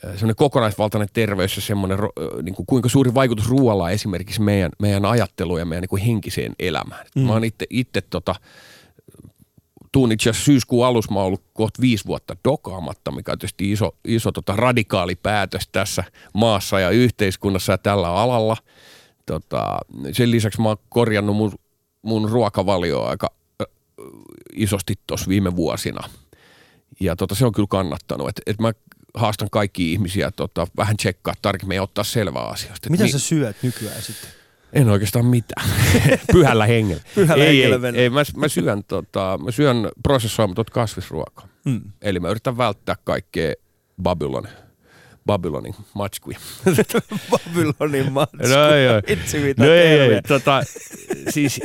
[0.00, 4.70] semmoinen kokonaisvaltainen terveys ja semmoinen, ro- niin kuin kuinka suuri vaikutus ruoalla on esimerkiksi meidän,
[4.78, 7.06] meidän ajatteluun ja meidän niin kuin henkiseen elämään.
[7.16, 7.22] Mm.
[7.22, 8.34] Mä oon itse, itse tota,
[9.92, 13.72] tuun itse asiassa syyskuun alussa, mä oon ollut kohta viisi vuotta dokaamatta, mikä on tietysti
[13.72, 18.56] iso, iso tota, radikaali päätös tässä maassa ja yhteiskunnassa ja tällä alalla.
[19.26, 19.78] Tota,
[20.12, 21.52] sen lisäksi mä oon korjannut mun,
[22.02, 23.30] mun ruokavalioa aika
[23.62, 23.64] ö,
[24.54, 26.08] isosti tuossa viime vuosina.
[27.00, 28.72] Ja tota, se on kyllä kannattanut, että et mä
[29.14, 32.86] haastan kaikki ihmisiä tota, vähän tsekkaa tarkemmin ja ottaa selvää asioista.
[32.86, 34.30] Et Mitä mi- sä syöt nykyään sitten?
[34.72, 35.68] en oikeastaan mitään.
[36.32, 37.02] Pyhällä hengellä.
[37.14, 41.48] Pyhällä ei, hengellä ei, ei, mä, mä, syön, tota, mä syön prosessoimatonta kasvisruokaa.
[41.64, 41.80] Mm.
[42.02, 43.54] Eli mä yritän välttää kaikkea
[44.02, 44.48] Babylon,
[45.26, 46.38] Babylonin matskuja.
[47.30, 48.36] Babylonin matsku.
[48.48, 48.88] No ei.
[49.06, 50.62] Itse mitä No ei, ei, tota,
[51.30, 51.60] siis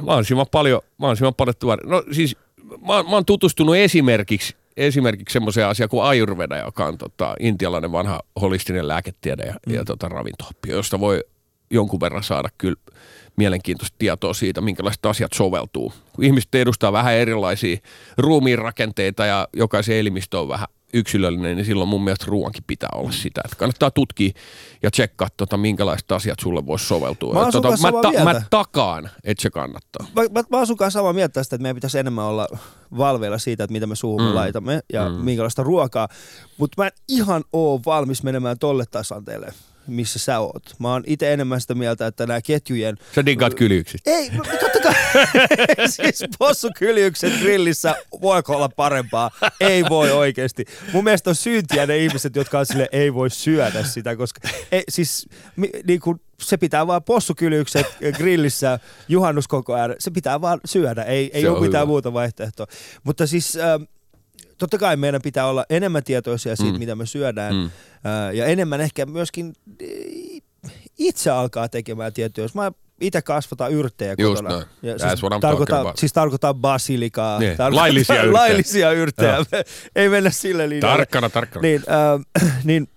[0.00, 1.82] mahdollisimman paljon, mahdollisimman paljon tuoda.
[1.86, 2.36] No siis
[2.80, 8.20] mä, mä oon tutustunut esimerkiksi esimerkiksi semmoiseen asiaan kuin Ayurveda, joka on tota, intialainen vanha
[8.40, 9.74] holistinen lääketiede ja, mm.
[9.74, 11.24] ja tota, ravinto-oppio, josta voi
[11.70, 12.76] jonkun verran saada kyllä
[13.36, 15.92] mielenkiintoista tietoa siitä, minkälaiset asiat soveltuu.
[16.12, 17.76] Kun ihmiset edustaa vähän erilaisia
[18.18, 23.12] ruumiin rakenteita ja jokaisen elimistö on vähän yksilöllinen, niin silloin mun mielestä ruoankin pitää olla
[23.12, 23.40] sitä.
[23.44, 24.30] Että kannattaa tutkia
[24.82, 27.34] ja tsekkaa, tota, minkälaiset asiat sulle voisi soveltua.
[27.34, 28.24] Mä tota, mä, mieltä.
[28.24, 30.06] mä takaan, että se kannattaa.
[30.16, 32.48] Mä, mä, mä asun kanssa samaa mieltä tästä, että meidän pitäisi enemmän olla
[32.98, 34.34] valveilla siitä, että mitä me suuhun mm.
[34.34, 35.14] laitamme ja mm.
[35.14, 36.08] minkälaista ruokaa.
[36.58, 39.52] Mutta mä en ihan oo valmis menemään tolle tasanteelle,
[39.86, 40.62] missä sä oot.
[40.78, 42.96] Mä oon itse enemmän sitä mieltä, että nämä ketjujen...
[43.14, 44.10] Sä diggaat kylyksistä.
[44.10, 44.94] Ei, no, totta kai.
[45.96, 49.30] siis possukyljykset grillissä voiko olla parempaa?
[49.60, 50.64] Ei voi oikeasti.
[50.92, 54.82] Mun mielestä on syntiä ne ihmiset, jotka on sille ei voi syödä sitä, koska ei,
[54.88, 61.02] siis mi, niin kuin, se pitää vaan possukyljykset grillissä juhannuskoko äärä, se pitää vaan syödä,
[61.02, 61.86] ei, ei Se ole mitään hyvä.
[61.86, 62.66] muuta vaihtoehtoa.
[63.04, 63.82] Mutta siis ähm,
[64.62, 66.78] totta kai meidän pitää olla enemmän tietoisia siitä, mm.
[66.78, 67.60] Mitä me syödään Mm.
[67.60, 67.70] mm.
[68.32, 70.42] ja enemmän ehkä myöskin eh,
[70.98, 72.44] itse alkaa tekemään tiettyjä.
[72.44, 74.66] Jos mä itse kasvataan yrttejä Just kotona.
[74.82, 75.96] Ja That's siis, about.
[75.96, 77.38] siis tarkoitan basilikaa.
[77.38, 78.32] Niin, tarkoitan laillisia yrttejä.
[78.42, 79.36] laillisia yrttejä.
[79.96, 80.96] Ei mennä sille linjalle.
[80.96, 81.62] Tarkkana, tarkkana.
[81.62, 81.82] Niin,
[82.42, 82.88] äh, niin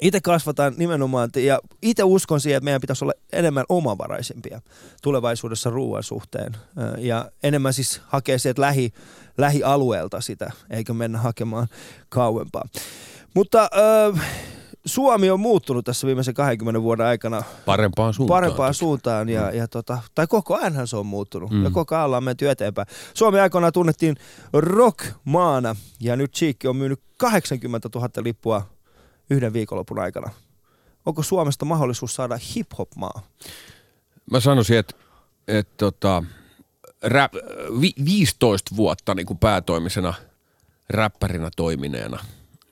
[0.00, 4.60] itse kasvataan nimenomaan, ja itse uskon siihen, että meidän pitäisi olla enemmän omavaraisempia
[5.02, 6.56] tulevaisuudessa ruoan suhteen.
[6.98, 8.92] Ja enemmän siis hakea sieltä lähi,
[9.38, 11.68] lähialueelta sitä, eikä mennä hakemaan
[12.08, 12.64] kauempaa.
[13.34, 14.18] Mutta ö,
[14.84, 18.36] Suomi on muuttunut tässä viimeisen 20 vuoden aikana Parempaan suuntaan.
[18.36, 21.64] parempaan suuntaan ja, ja tota, tai koko ajanhan se on muuttunut mm.
[21.64, 22.88] ja koko ajan ollaan menty eteenpäin.
[23.14, 24.16] Suomi aikoinaan tunnettiin
[24.52, 28.66] rock-maana ja nyt Cheekki on myynyt 80 000 lippua
[29.30, 30.30] yhden viikonlopun aikana.
[31.06, 33.22] Onko Suomesta mahdollisuus saada hip-hop-maa?
[34.30, 34.94] Mä sanoisin, että,
[35.48, 36.24] että tota,
[37.02, 37.32] rap,
[37.80, 40.14] vi, 15 vuotta niin kuin päätoimisena
[40.90, 42.18] räppärinä toimineena,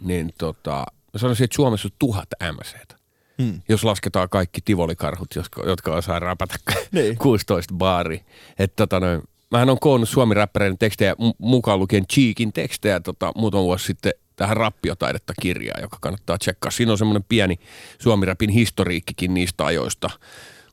[0.00, 2.98] niin tota, mä sanoisin, että Suomessa on tuhat MCtä.
[3.42, 3.62] Hmm.
[3.68, 6.54] Jos lasketaan kaikki tivolikarhut, jotka, jotka osaa räpätä
[6.92, 7.18] Niin.
[7.18, 8.24] 16 baari.
[8.58, 13.62] Että tota noin, mähän on koonnut suomi-räppäreiden tekstejä, mu- mukaan lukien Cheekin tekstejä tota, muutama
[13.62, 16.70] vuosi sitten tähän rappiotaidetta kirjaa, joka kannattaa tsekkaa.
[16.70, 17.56] Siinä on semmoinen pieni
[17.98, 20.10] suomi-räpin historiikkikin niistä ajoista,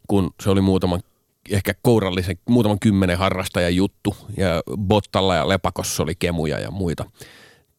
[0.07, 1.01] kun se oli muutaman
[1.49, 7.05] ehkä kourallisen, muutaman kymmenen harrastajan juttu ja Bottalla ja Lepakossa oli kemuja ja muita.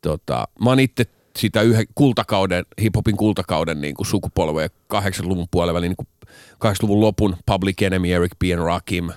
[0.01, 5.97] Tota, mä oon itse sitä yhden kultakauden, hiphopin kultakauden niin kuin sukupolven 80-luvun puolella, niin
[5.97, 6.09] kuin
[6.55, 8.43] 80-luvun lopun Public Enemy, Eric B.
[8.59, 9.11] and Rakim,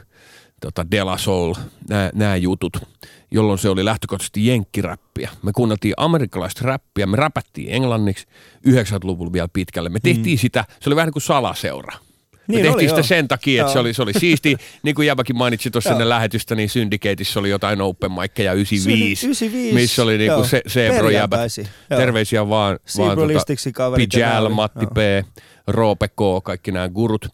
[0.60, 1.54] tota De La Soul,
[2.13, 2.78] nämä jutut,
[3.32, 5.30] jolloin se oli lähtökohtaisesti jenkkiräppiä.
[5.43, 8.26] Me kuunneltiin amerikkalaista räppiä, me räpättiin englanniksi
[8.67, 9.89] 90-luvulla vielä pitkälle.
[9.89, 10.41] Me tehtiin mm.
[10.41, 11.98] sitä, se oli vähän niin kuin salaseura.
[12.50, 13.04] Me Niin tehtiin oli, sitä joo.
[13.04, 14.56] sen takia, että se oli, se oli siisti.
[14.84, 19.74] niin kuin Jäbäkin mainitsi tuossa ennen lähetystä, niin Syndicateissa oli jotain open mickeja 95, 95,
[19.74, 21.28] missä oli niinku se, Sebro joo.
[21.89, 24.91] Terveisiä vaan, vaan ja Pijal, Matti joo.
[25.24, 25.28] P,
[25.67, 27.28] Roope K, kaikki nämä gurut,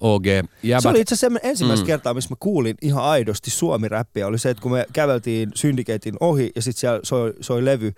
[0.00, 0.26] OG,
[0.62, 0.82] jäbät.
[0.82, 1.86] Se oli itse asiassa ensimmäistä Mm.
[1.86, 4.26] kertaa, missä mä kuulin ihan aidosti suomi-räppiä.
[4.26, 7.92] Oli se, että kun me käveltiin Syndikatein ohi ja sitten siellä soi, soi levy.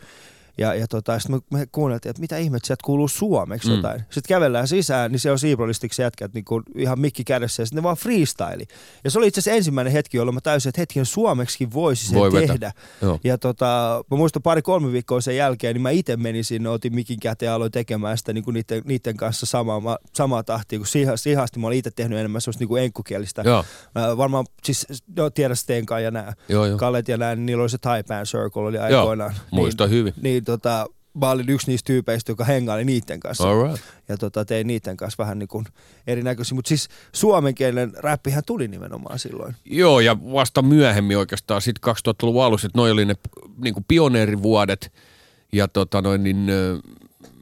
[0.60, 3.74] Ja, ja tota, sitten me, me kuunneltiin, että mitä ihmettä sieltä kuuluu suomeksi Mm.
[3.76, 4.00] jotain.
[4.00, 7.76] Sitten kävellään sisään, niin se on siibrolistiksi jätkät niin kuin ihan mikki kädessä ja sitten
[7.76, 8.64] ne vaan freestyle.
[9.04, 12.18] Ja se oli itse asiassa ensimmäinen hetki, jolloin mä täysin, että hetken suomeksikin voisi sen
[12.18, 12.46] Voi vetä.
[12.46, 12.72] tehdä.
[13.02, 13.18] Joo.
[13.24, 17.20] Ja tota, mä muistan pari-kolme viikkoa sen jälkeen, niin mä itse menin sinne, otin mikin
[17.20, 20.78] käteen ja aloin tekemään sitä niin kuin niiden, niiden kanssa samaa, ma- samaa tahtia.
[20.78, 23.42] Kun siihen, siihen asti mä olin itse tehnyt enemmän semmoista niin kuin enkkukielistä.
[23.44, 26.78] Joo, Mä varmaan, siis no, tiedä Stenka ja nämä, joo, joo.
[26.78, 29.34] Kallet ja nämä, niin niillä oli se Taipan Circle oli aikoinaan.
[29.50, 30.14] muistan niin, hyvin.
[30.22, 33.48] Niin tota, mä olin yksi niistä tyypeistä, joka hengaili niiden kanssa.
[33.50, 33.84] All right.
[34.08, 35.66] Ja tota, tein niiden kanssa vähän niin kuin
[36.06, 36.54] erinäköisiä.
[36.54, 39.56] Mutta siis suomenkielinen räppihän tuli nimenomaan silloin.
[39.64, 43.14] Joo, ja vasta myöhemmin oikeastaan, sitten 2000-luvun alussa, että noi oli ne
[43.62, 44.92] niin kuin pioneerivuodet,
[45.52, 46.46] ja tota noin, niin,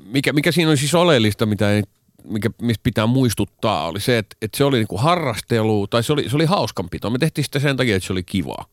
[0.05, 1.83] mikä, mikä siinä oli siis oleellista, mitä ei,
[2.25, 6.13] mikä, mistä pitää muistuttaa, oli se, että, että se oli niin kuin harrastelu, tai se
[6.13, 7.11] oli, se oli hauskanpito.
[7.11, 8.65] Me tehtiin sitä sen takia, että se oli kivaa.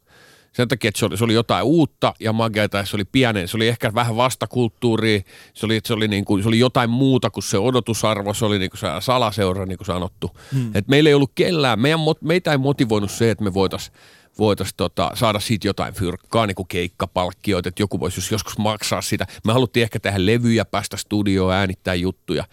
[0.55, 3.47] Sen takia, että se oli, se oli jotain uutta ja mageata se oli pienen.
[3.47, 5.21] Se oli ehkä vähän vastakulttuuria.
[5.53, 8.33] Se oli, se oli, niin kuin, se oli jotain muuta kuin se odotusarvo.
[8.33, 10.31] Se oli niin kuin se salaseura, niin kuin sanottu.
[10.53, 10.71] Hmm.
[10.75, 11.79] Et meillä ei ollut kellään.
[11.79, 13.95] Meidän, meitä ei motivoinut se, että me voitaisiin
[14.39, 19.01] voitais tota, saada siitä jotain fyrkkaa, niin kuin keikkapalkkioita, että joku voisi jos joskus maksaa
[19.01, 19.27] sitä.
[19.45, 22.43] Me haluttiin ehkä tehdä levyjä, päästä studioon, äänittää juttuja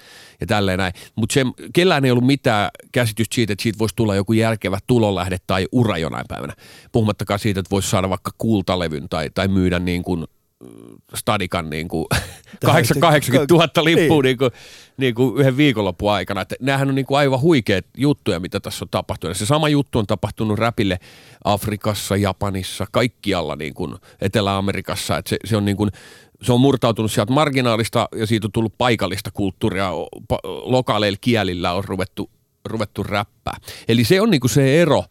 [0.41, 0.93] ja tälleen näin.
[1.17, 1.35] Mutta
[1.73, 5.99] kellään ei ollut mitään käsitystä siitä, että siitä voisi tulla joku järkevä tulonlähde tai ura
[5.99, 6.55] jonain päivänä.
[6.93, 10.25] Puhumattakaan siitä, että voisi saada vaikka kultalevyn tai, tai myydä niin kuin
[11.15, 12.07] stadikan niin kuin
[13.01, 14.51] 80 000 lippua niin kuin,
[14.97, 16.41] niin kuin yhden viikonlopun aikana.
[16.41, 19.37] Että näähän on niin kuin aivan huikeat juttuja, mitä tässä on tapahtunut.
[19.37, 20.99] Ja se sama juttu on tapahtunut räpille
[21.45, 25.17] Afrikassa, Japanissa, kaikkialla niin kuin Etelä-Amerikassa.
[25.17, 25.91] Että se, se on niin kuin,
[26.43, 29.93] se on murtautunut sieltä marginaalista ja siitä on tullut paikallista kulttuuria.
[30.45, 32.31] Lokaaleilla kielillä on ruvettu,
[32.65, 33.57] ruvettu räppää.
[33.89, 35.05] Eli se on niin kuin se ero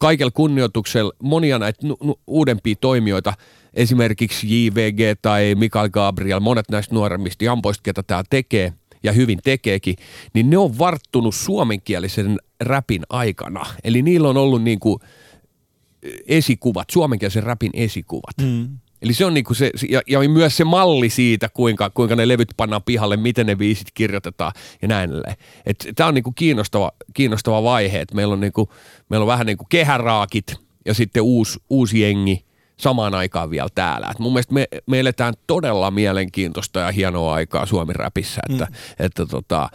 [0.00, 3.34] kaikella kunnioituksella monia näitä nu- nu- uudempia toimijoita,
[3.74, 9.96] esimerkiksi JVG tai Mikael Gabriel, monet näistä nuoremmista jampoista, ketä tämä tekee ja hyvin tekeekin,
[10.34, 13.66] niin ne on varttunut suomenkielisen räpin aikana.
[13.84, 14.98] Eli niillä on ollut niin kuin
[16.26, 18.34] esikuvat, suomenkielisen räpin esikuvat.
[18.42, 18.68] Mm.
[19.02, 22.48] Eli se on niinku se, ja, ja myös se malli siitä, kuinka, kuinka ne levyt
[22.56, 25.36] pannaan pihalle, miten ne biisit kirjoitetaan ja näin edelleen.
[25.96, 28.68] Tämä on niinku kiinnostava, kiinnostava vaihe, että meillä on, niinku,
[29.08, 30.56] meillä on vähän niinku kehäraakit
[30.86, 32.44] ja sitten uusi, uusi jengi
[32.76, 34.08] samaan aikaan vielä täällä.
[34.10, 39.04] Et mun mielestä me, me eletään todella mielenkiintoista ja hienoa aikaa Suomi-räpissä, että, mm.
[39.06, 39.68] että tota,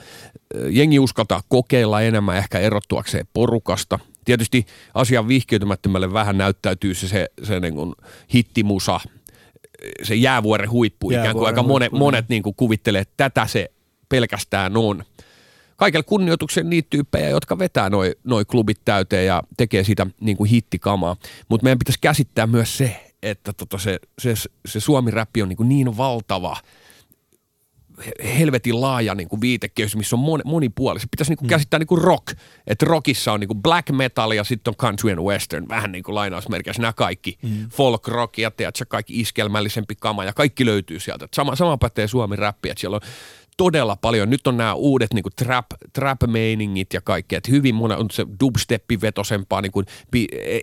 [0.69, 3.99] jengi uskaltaa kokeilla enemmän ehkä erottuakseen porukasta.
[4.25, 7.93] Tietysti asian vihkiytymättömälle vähän näyttäytyy se, se, se niin kuin
[8.33, 8.99] hittimusa,
[10.03, 12.05] se jäävuoren huippu, ikään kuin Jäävuoren aika monet, huippu, niin.
[12.05, 13.71] monet niin kuin kuvittelee, että tätä se
[14.09, 15.03] pelkästään on.
[15.79, 20.49] Kaikella kunnioituksen niitä tyyppejä, jotka vetää noi, noi klubit täyteen ja tekee sitä niin kuin
[20.49, 21.15] hittikamaa.
[21.49, 24.33] Mutta meidän pitäisi käsittää myös se, että tota se, se,
[24.65, 26.57] se Suomi-räppi on niin, kuin niin valtava
[28.39, 31.03] helvetin laaja niin kuin viitekehys, missä on mon, monipuolista.
[31.03, 31.49] Se pitäisi niin kuin mm.
[31.49, 32.27] käsittää niin kuin rock,
[32.67, 36.03] että rockissa on niin kuin black metal ja sitten on country and western, vähän niin
[36.03, 37.37] kuin lainausmerkissä nämä kaikki.
[37.41, 37.69] Mm.
[37.69, 41.27] Folk rock ja teaträ, kaikki iskelmällisempi kama ja kaikki löytyy sieltä.
[41.35, 43.01] sama, sama pätee Suomi räppi, että siellä on
[43.60, 44.30] todella paljon.
[44.30, 49.02] Nyt on nämä uudet niin trap, trap-meiningit ja kaikki, että hyvin moni on se dubsteppi
[49.02, 49.86] vetosempaa niin kuin,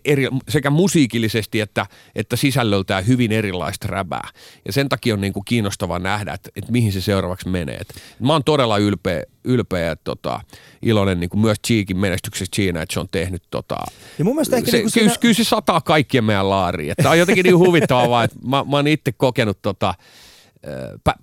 [0.05, 4.29] eri, sekä musiikillisesti että, että sisällöltään hyvin erilaista räbää.
[4.65, 7.77] Ja sen takia on niin kuin kiinnostavaa nähdä, että, että mihin se seuraavaksi menee.
[7.77, 10.41] Et mä oon todella ylpeä, ylpeä että tota,
[10.83, 13.77] iloinen niin kuin myös Cheekin menestyksestä siinä, että se on tehnyt tota,
[14.19, 15.21] ja mun mielestä ehkä se, niin kyllä, siinä...
[15.21, 16.95] kyllä, se sataa kaikkien meidän laariin.
[16.97, 19.95] Tämä on jotenkin niin huvittavaa että mä, mä oon itse kokenut tota,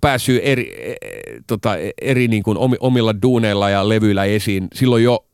[0.00, 0.94] päässyt eri, e,
[1.46, 1.70] tota,
[2.02, 4.68] eri niin kuin omilla duuneilla ja levyillä esiin.
[4.74, 5.26] Silloin jo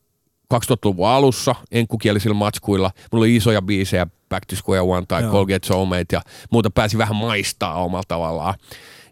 [0.55, 2.91] 2000-luvun alussa enkkukielisillä matskuilla.
[3.13, 5.33] Mulla oli isoja biisejä, Back to Square One tai Joo.
[5.33, 6.21] Colgate Soulmate ja
[6.51, 8.55] muuta pääsi vähän maistaa omalla tavallaan.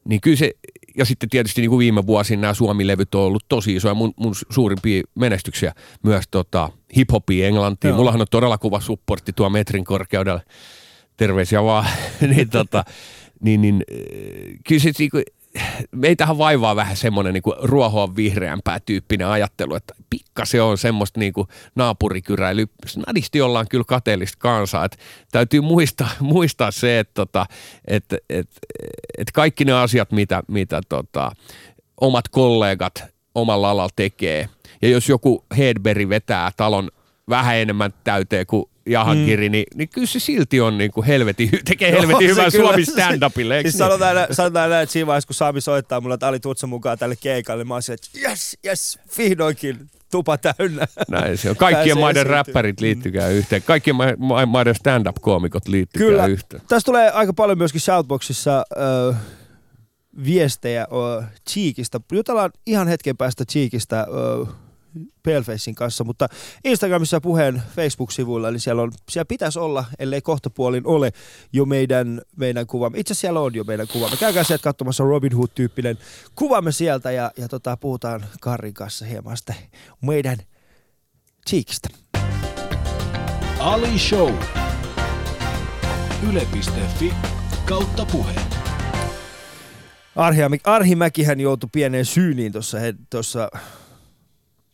[0.04, 0.50] Niin kyllä se,
[0.96, 3.94] ja sitten tietysti niin kuin viime vuosina nämä Suomi-levyt on ollut tosi isoja.
[3.94, 7.88] Mun, mun suurimpia menestyksiä myös tota, hip-hopia Englantiin.
[7.88, 7.96] Joo.
[7.96, 10.40] Mullahan on todella kuva supportti tuo metrin korkeudella.
[11.16, 11.87] Terveisiä vaan.
[12.34, 12.84] niin, tota,
[13.40, 15.24] niin, niin äh, kyllä se niin kuin,
[15.92, 21.48] meitähän vaivaa vähän semmoinen niin ruohoa vihreämpää tyyppinen ajattelu, että pikkasen on semmoista niin kuin
[21.74, 22.66] naapurikyräily.
[23.07, 24.98] Nadisti ollaan kyllä kateellista kansaa, että
[25.33, 27.46] täytyy muistaa, muistaa se, että, tota,
[27.87, 28.57] että, että,
[29.18, 31.33] että kaikki ne asiat, mitä, mitä tota,
[32.01, 34.48] omat kollegat omalla alalla tekee,
[34.83, 36.88] ja jos joku Hedberg vetää talon
[37.29, 39.53] vähän enemmän täyteen kuin Jahankiri, mm.
[39.53, 43.62] niin, niin kyllä se silti on niin kuin helveti, tekee helvetin no, hyvän Suomi stand-upille.
[43.62, 46.67] Siis sanotaan, näin, sanotaan näin, että siinä vaiheessa, kun Sami soittaa mulle, että Ali Tutsa
[46.67, 49.79] mukaan tälle keikalle, niin mä oon että yes, yes, vihdoinkin
[50.11, 50.87] tupa täynnä.
[51.09, 51.57] Näin se on.
[51.57, 52.35] Kaikkien maiden esiintyy.
[52.35, 53.62] räppärit liittykää yhteen.
[53.62, 56.27] Kaikkien ma- maiden stand-up-koomikot liittykää Kyllä.
[56.27, 56.62] yhteen.
[56.69, 58.64] Tässä tulee aika paljon myöskin Shoutboxissa
[59.11, 59.17] äh,
[60.25, 60.83] viestejä
[61.21, 62.01] äh, Cheekistä.
[62.12, 64.01] Jutellaan ihan hetken päästä Cheekistä.
[64.01, 64.55] Äh,
[65.24, 66.28] Palefacein kanssa, mutta
[66.64, 71.12] Instagramissa puheen Facebook-sivuilla, niin siellä, on, siellä pitäisi olla, ellei kohtapuolin ole,
[71.52, 72.98] jo meidän, meidän kuvamme.
[72.98, 74.16] Itse asiassa siellä on jo meidän kuvamme.
[74.16, 75.98] Käykää sieltä katsomassa Robin Hood-tyyppinen
[76.34, 79.54] kuvamme sieltä ja, ja tota, puhutaan Karin kanssa hieman sitä
[80.02, 80.38] meidän
[81.48, 81.88] Cheekistä.
[83.58, 84.34] Ali Show.
[86.30, 87.14] Yle.fi
[87.64, 88.34] kautta puhe.
[90.16, 92.52] Arhi, Arhi Mäkihän joutui pieneen syyniin
[93.11, 93.50] tuossa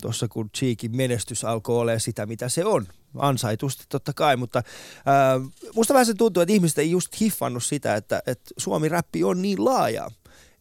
[0.05, 2.87] tuossa kun Cheekin menestys alkoi olemaan sitä, mitä se on.
[3.19, 4.63] Ansaitusti totta kai, mutta
[5.07, 5.41] ää,
[5.75, 9.65] musta vähän se tuntuu, että ihmiset ei just hiffannut sitä, että, että Suomi-räppi on niin
[9.65, 10.11] laaja,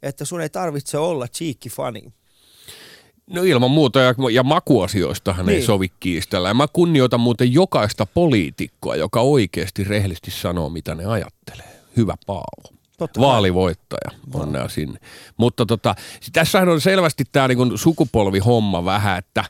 [0.03, 2.13] että sun ei tarvitse olla Cheekki-fani.
[3.27, 5.55] No ilman muuta, ja, ja makuasioistahan niin.
[5.55, 6.47] ei sovi kiistellä.
[6.47, 11.79] Ja mä kunnioitan muuten jokaista poliitikkoa, joka oikeasti rehellisesti sanoo, mitä ne ajattelee.
[11.97, 12.72] Hyvä Paavo.
[12.97, 14.99] Totta vaalivoittaja, onnea sinne.
[15.37, 15.95] Mutta tota,
[16.33, 19.45] tässähän on selvästi tämä niinku sukupolvihomma vähän, että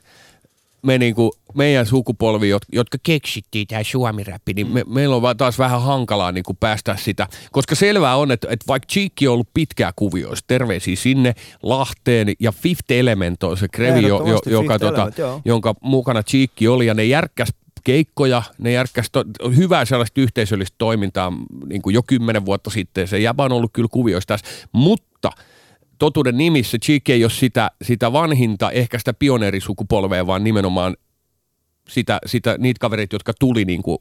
[0.84, 5.82] me niinku, meidän sukupolvi, jotka keksittiin tämä suomi-räppi, niin me, meillä on vaan taas vähän
[5.82, 7.28] hankalaa niinku päästä sitä.
[7.52, 12.52] Koska selvää on, että, että vaikka Cheekki on ollut pitkää kuvioissa, terveisiä sinne Lahteen ja
[12.52, 15.12] Fifth Element on se krevi, jo, jo, joka, tota,
[15.44, 17.48] jonka mukana Cheekki oli ja ne järkkäs
[17.84, 19.24] keikkoja, ne järkkäsi to,
[19.56, 21.32] hyvää sellaista yhteisöllistä toimintaa
[21.66, 23.08] niin kuin jo kymmenen vuotta sitten.
[23.08, 24.38] Se jäbä on ollut kyllä kuvioista
[24.72, 25.30] mutta
[25.98, 30.96] totuuden nimissä Cheek ei ole sitä, sitä vanhinta, ehkä sitä pioneerisukupolvea, vaan nimenomaan
[31.88, 33.98] sitä, sitä, niitä kavereita, jotka tuli niin kuin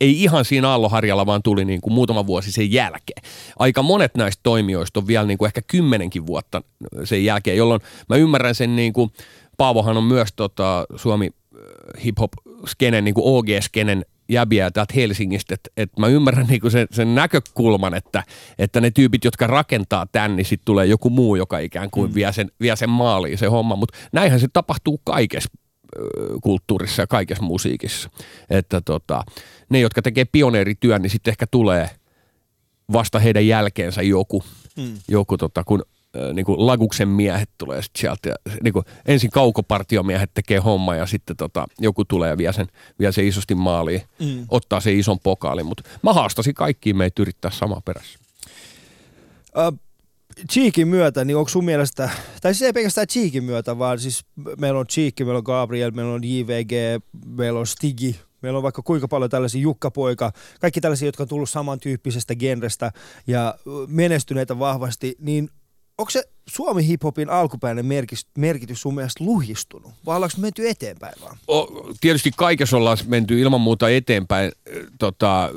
[0.00, 3.22] ei ihan siinä Alloharjalla, vaan tuli niin kuin muutama vuosi sen jälkeen.
[3.58, 6.62] Aika monet näistä toimijoista on vielä niin kuin ehkä kymmenenkin vuotta
[7.04, 9.10] sen jälkeen, jolloin mä ymmärrän sen niin kuin,
[9.56, 11.30] Paavohan on myös tota, Suomi
[12.58, 18.24] hip-hop-skenen, niin OG-skenen jäbiä täältä Helsingistä, että et mä ymmärrän niinku sen, sen näkökulman, että,
[18.58, 22.14] että ne tyypit, jotka rakentaa tän, niin sitten tulee joku muu, joka ikään kuin mm.
[22.14, 25.48] vie, sen, vie sen maaliin se homma, mutta näinhän se tapahtuu kaikessa
[26.42, 28.10] kulttuurissa ja kaikessa musiikissa,
[28.50, 29.24] että tota,
[29.68, 31.90] ne, jotka tekee pioneerityön, niin sitten ehkä tulee
[32.92, 34.42] vasta heidän jälkeensä joku,
[34.76, 34.98] mm.
[35.08, 35.82] joku tota, kun
[36.34, 38.28] niin kuin Laguksen miehet tulee sitten sieltä.
[38.28, 42.66] Ja, niin kuin, ensin kaukopartiomiehet tekee homma ja sitten tota, joku tulee ja vie sen,
[42.98, 44.46] vie sen isosti maaliin, mm.
[44.48, 45.66] ottaa sen ison pokaalin.
[45.66, 48.18] Mutta mä haastasin kaikkiin meitä yrittää sama perässä.
[49.56, 49.78] Uh,
[50.52, 52.10] Cheekin myötä, niin onko sun mielestä,
[52.42, 54.24] tai siis ei pelkästään Cheekin myötä, vaan siis
[54.58, 58.82] meillä on Cheekki, meillä on Gabriel, meillä on JVG, meillä on Stigi, Meillä on vaikka
[58.82, 62.92] kuinka paljon tällaisia jukkapoika, kaikki tällaisia, jotka on tullut samantyyppisestä genrestä
[63.26, 63.54] ja
[63.86, 65.50] menestyneitä vahvasti, niin
[65.98, 69.92] onko se Suomi hiphopin alkupäinen merkitys, merkitys sun mielestä luhistunut?
[70.06, 71.36] Vai ollaanko me menty eteenpäin vaan?
[71.48, 71.68] O,
[72.00, 74.52] tietysti kaikessa ollaan menty ilman muuta eteenpäin.
[74.98, 75.50] Tota,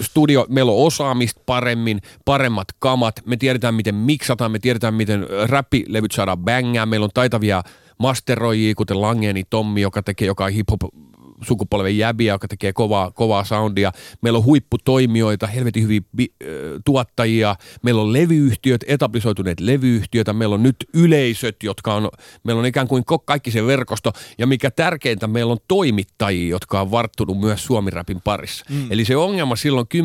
[0.00, 3.22] studio, meillä on osaamista paremmin, paremmat kamat.
[3.26, 6.86] Me tiedetään, miten miksataan, me tiedetään, miten räppilevyt saadaan bängää.
[6.86, 7.62] Meillä on taitavia
[7.98, 11.06] masteroijia, kuten Langeni Tommi, joka tekee joka hip-hop
[11.42, 13.92] sukupolven jäbiä, joka tekee kovaa, kovaa soundia.
[14.22, 16.48] Meillä on huipputoimijoita, helvetin hyviä bi, äh,
[16.84, 17.56] tuottajia.
[17.82, 20.32] Meillä on levyyhtiöt, etablisoituneet levyyhtiöitä.
[20.32, 22.08] Meillä on nyt yleisöt, jotka on,
[22.44, 24.12] meillä on ikään kuin kaikki se verkosto.
[24.38, 28.64] Ja mikä tärkeintä, meillä on toimittajia, jotka on varttunut myös suomirapin parissa.
[28.70, 28.92] Mm.
[28.92, 29.98] Eli se ongelma silloin 10-15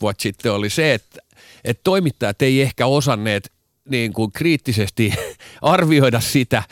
[0.00, 1.18] vuotta sitten oli se, että
[1.64, 3.52] että toimittajat ei ehkä osanneet
[3.88, 5.12] niin kuin kriittisesti
[5.62, 6.62] arvioida sitä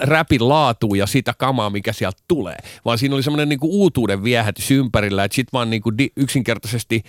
[0.00, 2.56] räpin laatua ja sitä kamaa, mikä sieltä tulee.
[2.84, 7.02] Vaan siinä oli semmoinen niin kuin uutuuden viehätys ympärillä, että sitten vaan niin kuin yksinkertaisesti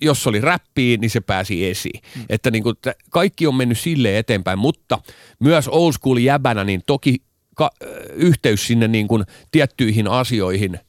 [0.00, 2.00] jos oli räppiä, niin se pääsi esiin.
[2.16, 2.24] Mm.
[2.28, 2.76] Että niin kuin,
[3.10, 4.98] kaikki on mennyt sille eteenpäin, mutta
[5.40, 7.16] myös old school jäbänä, niin toki
[7.54, 7.70] ka-
[8.12, 10.80] yhteys sinne niin kuin tiettyihin asioihin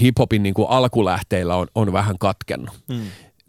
[0.00, 2.74] hiphopin niin kuin alkulähteillä on, on vähän katkennut.
[2.88, 3.00] Mm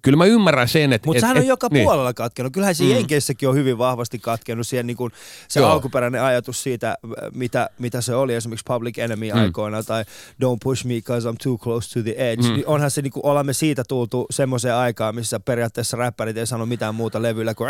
[0.01, 1.05] kyllä mä ymmärrän sen, että...
[1.05, 1.83] Mutta sehän on et, joka niin.
[1.83, 2.53] puolella katkenut.
[2.53, 2.89] Kyllähän se mm.
[2.89, 5.11] Jenkeissäkin on hyvin vahvasti katkenut siihen niin kuin
[5.47, 5.69] se Joo.
[5.69, 6.97] alkuperäinen ajatus siitä,
[7.33, 9.39] mitä, mitä se oli esimerkiksi Public Enemy mm.
[9.39, 10.03] aikoina tai
[10.43, 12.47] Don't Push Me Cause I'm Too Close to the Edge.
[12.47, 12.53] Mm.
[12.53, 16.65] Niin onhan se, niin kuin, olemme siitä tultu semmoiseen aikaan, missä periaatteessa räppärit ei sano
[16.65, 17.69] mitään muuta levyllä kuin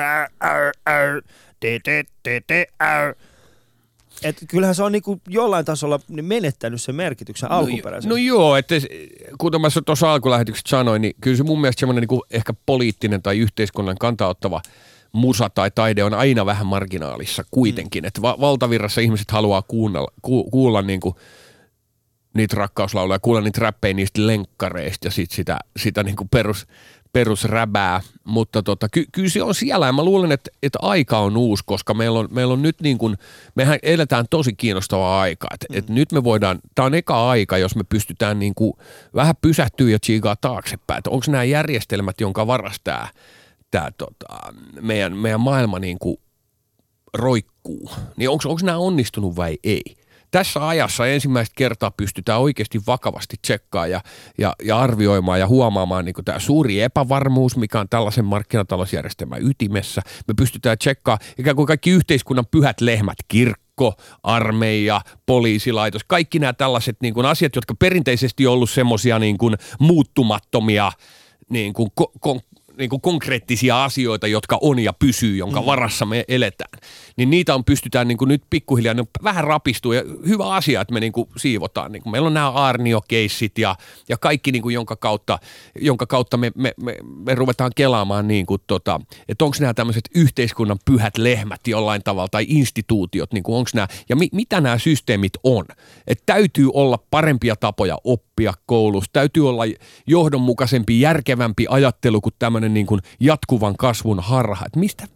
[4.24, 8.10] et kyllähän se on niinku jollain tasolla menettänyt sen merkityksen no, alkuperäisen.
[8.10, 8.76] No joo, että
[9.38, 13.38] kuten mä tuossa alkulähetyksessä sanoin, niin kyllä se mun mielestä semmoinen niinku ehkä poliittinen tai
[13.38, 14.62] yhteiskunnan kantaottava
[15.12, 18.04] musa tai taide on aina vähän marginaalissa kuitenkin.
[18.04, 18.08] Mm.
[18.08, 21.16] Että va- valtavirrassa ihmiset haluaa kuunnella, ku- kuulla niinku
[22.34, 26.68] niitä rakkauslauluja, kuulla niitä räppejä niistä lenkkareista ja sit sitä, sitä niinku perus,
[27.14, 31.38] perusräbää, mutta tota, ky- kyllä se on siellä ja mä luulen, että, että aika on
[31.38, 33.18] uusi, koska meillä on, meillä on nyt niin kuin,
[33.56, 35.78] mehän eletään tosi kiinnostavaa aikaa, että mm.
[35.78, 38.74] et nyt me voidaan, tämä on eka aika, jos me pystytään niin kuin
[39.16, 43.10] vähän pysähtyä ja tsiigaa taaksepäin, että onko nämä järjestelmät, jonka varastaa
[43.72, 46.18] tämä tota, meidän, meidän maailma niin kuin
[47.14, 50.01] roikkuu, niin onko nämä onnistunut vai ei?
[50.32, 54.02] Tässä ajassa ensimmäistä kertaa pystytään oikeasti vakavasti tsekkaamaan ja,
[54.38, 60.02] ja, ja arvioimaan ja huomaamaan niin tämä suuri epävarmuus, mikä on tällaisen markkinatalousjärjestelmän ytimessä.
[60.28, 66.98] Me pystytään tsekkaamaan ikään kuin kaikki yhteiskunnan pyhät lehmät, kirkko, armeija, poliisilaitos, kaikki nämä tällaiset
[67.02, 69.38] niin kuin asiat, jotka perinteisesti on ollut semmoisia niin
[69.80, 70.92] muuttumattomia
[71.50, 72.12] niin kuin ko-
[72.78, 75.66] niin kuin konkreettisia asioita, jotka on ja pysyy, jonka mm.
[75.66, 76.80] varassa me eletään,
[77.18, 80.94] niin niitä on pystytään niin kuin nyt pikkuhiljaa, ne vähän rapistuu ja hyvä asia, että
[80.94, 81.92] me niin kuin siivotaan.
[81.92, 83.76] Niin kuin meillä on nämä Arnio-keissit ja,
[84.10, 85.40] ja kaikki, niin kuin jonka kautta,
[85.80, 90.10] jonka kautta me, me, me, me ruvetaan kelaamaan, niin kuin tota, että onko nämä tämmöiset
[90.16, 94.78] yhteiskunnan pyhät lehmät jollain tavalla tai instituutiot, niin kuin onko nämä, ja mi, mitä nämä
[94.78, 95.66] systeemit on.
[96.08, 99.64] Että täytyy olla parempia tapoja oppia koulussa, täytyy olla
[100.08, 104.66] johdonmukaisempi, järkevämpi ajattelu kuin tämmöinen tämmöinen niin kuin jatkuvan kasvun harha.
[104.66, 105.08] Että mistä,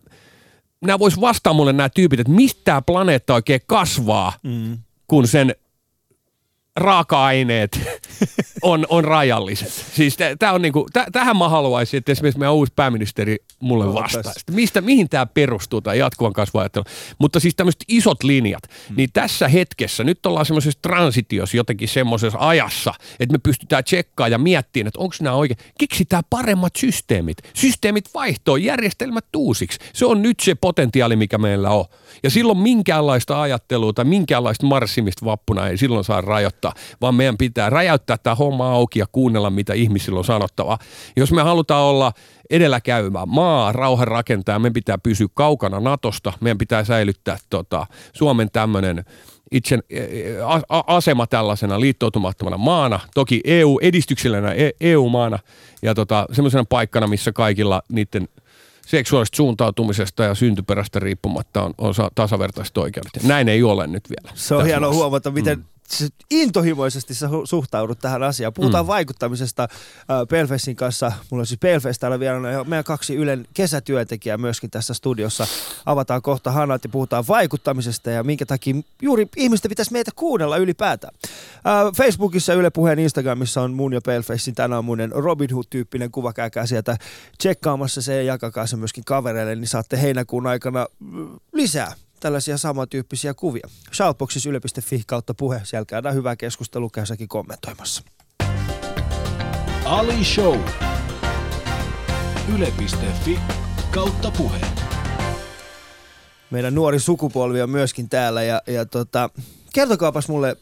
[0.82, 4.78] nämä vois vastaa mulle nämä tyypit, että mistä tämä planeetta oikein kasvaa, mm.
[5.08, 5.56] kun sen
[6.76, 7.80] raaka-aineet
[8.62, 9.86] on, on rajalliset.
[9.94, 14.40] Siis tämä on niinku, t- tähän mä haluaisin, että esimerkiksi meidän uusi pääministeri mulle vastaisi.
[14.52, 16.84] Mistä, mihin tämä perustuu, tämä jatkuvan kasvuajattelu.
[17.20, 18.96] Mutta siis tämmöiset isot linjat, hmm.
[18.98, 24.38] niin tässä hetkessä, nyt ollaan semmoisessa transitiossa jotenkin semmoisessa ajassa, että me pystytään tsekkaamaan ja
[24.38, 25.58] miettimään, että onko nämä oikein.
[25.80, 27.38] Keksitään paremmat systeemit.
[27.54, 29.80] Systeemit vaihtoo, järjestelmät uusiksi.
[29.94, 31.86] Se on nyt se potentiaali, mikä meillä on.
[32.24, 36.65] Ja silloin minkäänlaista ajattelua tai minkäänlaista marssimista vappuna ei silloin saa rajoittaa,
[37.02, 40.78] vaan meidän pitää räjäyttää tämä homma auki ja kuunnella, mitä ihmisillä on sanottava.
[41.18, 42.12] Jos me halutaan olla
[42.50, 49.06] edelläkäymä maa, rauhan rakentaa, meidän pitää pysyä kaukana Natosta, meidän pitää säilyttää tota, Suomen tämmöinen
[49.52, 50.08] itse e, e,
[50.88, 55.40] asema tällaisena liittoutumattomana maana, toki EU, edistyksellinen EU-maana
[55.82, 58.28] ja tota, semmoisena paikkana, missä kaikilla niiden–
[58.86, 63.24] seksuaalista suuntautumisesta ja syntyperästä riippumatta on, on tasavertaiset oikeudet.
[63.24, 64.36] Näin ei ole nyt vielä.
[64.36, 65.66] Se on hienoa huomata, miten mm
[66.32, 68.54] intohimoisesti sä suhtaudut tähän asiaan.
[68.54, 68.88] Puhutaan mm.
[68.88, 69.70] vaikuttamisesta äh,
[70.30, 71.12] Pelfessin kanssa.
[71.30, 75.48] Mulla on siis Pelfest täällä vielä meidän kaksi Ylen kesätyöntekijää myöskin tässä studiossa.
[75.86, 81.14] Avataan kohta hanat ja puhutaan vaikuttamisesta ja minkä takia juuri ihmisten pitäisi meitä kuunnella ylipäätään.
[81.56, 86.34] Äh, Facebookissa, Yle Puheen Instagramissa on mun ja Pelfessin tänään Robin Hood-tyyppinen kuva.
[86.34, 86.98] Käykää sieltä
[87.38, 91.94] tsekkaamassa se ja jakakaa se myöskin kavereille, niin saatte heinäkuun aikana mm, lisää
[92.26, 93.70] tällaisia samantyyppisiä kuvia.
[93.94, 98.04] Shoutboxissa yle.fi kautta puhe, siellä käydään hyvää keskustelua, käy säkin kommentoimassa.
[99.86, 100.60] Ali Show.
[102.56, 103.40] Yle.fi
[103.92, 104.60] kautta puhe.
[106.52, 108.44] meidän nuori sukupolvi on myöskin täällä.
[108.44, 109.30] Ja, ja tota,
[109.74, 110.58] kertokaapas mulle,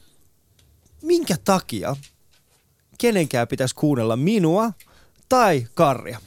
[1.02, 1.96] minkä takia
[2.98, 4.72] kenenkään pitäisi kuunnella minua
[5.30, 6.20] tai Karria,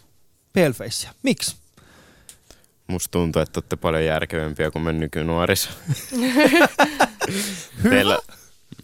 [0.54, 1.14] Palefaceä?
[1.22, 1.65] Miksi?
[2.86, 5.70] Musta tuntuu, että olette paljon järkevämpiä kuin me nykynuorissa.
[7.90, 8.18] Teillä...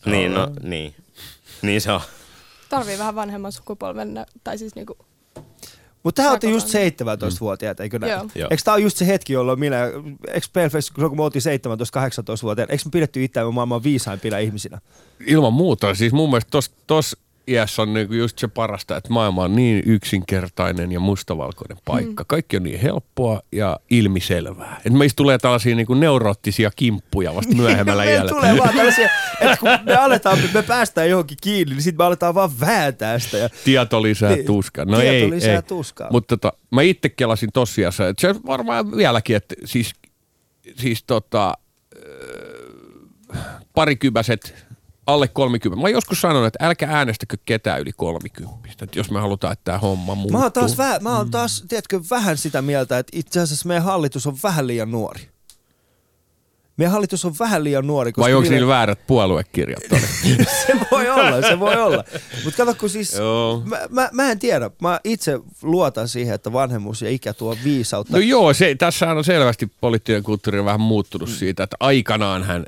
[0.07, 0.95] Niin, no, niin.
[1.63, 2.01] Niin se on.
[2.69, 4.97] Tarvii vähän vanhemman sukupolven, nä- tai siis niinku,
[6.03, 7.23] Mutta tähän olette just Näkökannat.
[7.23, 8.13] 17-vuotiaat, eikö näin?
[8.35, 8.49] Joo.
[8.51, 9.85] Eikö tämä ole just se hetki, jolloin minä,
[10.29, 10.47] eikö
[10.93, 14.79] kun me oltiin 17-18-vuotiaat, eikö me pidetty itseämme maailman viisaimpina ihmisinä?
[15.27, 15.95] Ilman muuta.
[15.95, 17.17] Siis mun mielestä tos, tos
[17.49, 22.23] iässä on niinku just se parasta, että maailma on niin yksinkertainen ja mustavalkoinen paikka.
[22.23, 22.27] Mm.
[22.27, 24.81] Kaikki on niin helppoa ja ilmiselvää.
[24.87, 28.29] Et meistä tulee tällaisia niinku neuroottisia kimppuja vasta myöhemmällä iällä.
[28.29, 29.09] tulee vaan tällaisia,
[29.41, 33.37] että kun me aletaan, me päästään johonkin kiinni, niin sitten me aletaan vaan vääntää sitä.
[33.37, 34.47] Ja Tieto lisää Niin.
[34.47, 34.85] tuskaa.
[34.85, 35.63] No Tieto ei, lisää ei.
[35.63, 36.09] tuskaa.
[36.11, 39.93] Mutta tota, mä itse kelasin tosiassa, että se varmaan vieläkin, että siis,
[40.77, 41.55] siis tota,
[43.75, 44.55] parikymäiset
[45.07, 45.83] alle 30.
[45.83, 48.69] Mä joskus sanonut, että älkää äänestäkö ketään yli 30.
[48.83, 50.39] Että jos me halutaan, että tämä homma muuttuu.
[50.39, 53.83] Mä oon taas, väh, mä oon taas tiedätkö, vähän sitä mieltä, että itse asiassa meidän
[53.85, 55.29] hallitus on vähän liian nuori.
[56.77, 58.13] Meidän hallitus on vähän liian nuori.
[58.13, 59.83] koska Vai onko niille- niillä väärät puoluekirjat?
[60.67, 62.05] se voi olla, se voi olla.
[62.45, 63.63] Mutta kato, kun siis, Joo.
[63.65, 64.71] mä, mä, mä, en tiedä.
[64.83, 68.13] Mä itse luotan siihen, että vanhemmuus ja ikä tuo viisautta.
[68.13, 72.67] No joo, se, tässä on selvästi poliittinen kulttuuri on vähän muuttunut siitä, että aikanaan hän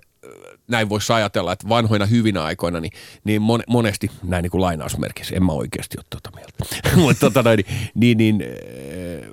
[0.69, 2.93] näin voisi ajatella, että vanhoina hyvinä aikoina, niin,
[3.25, 6.65] niin mon, monesti, näin niin kuin lainausmerkissä, en mä oikeasti ole tuota mieltä,
[7.05, 7.51] mutta tota
[7.95, 9.31] niin, niin äh,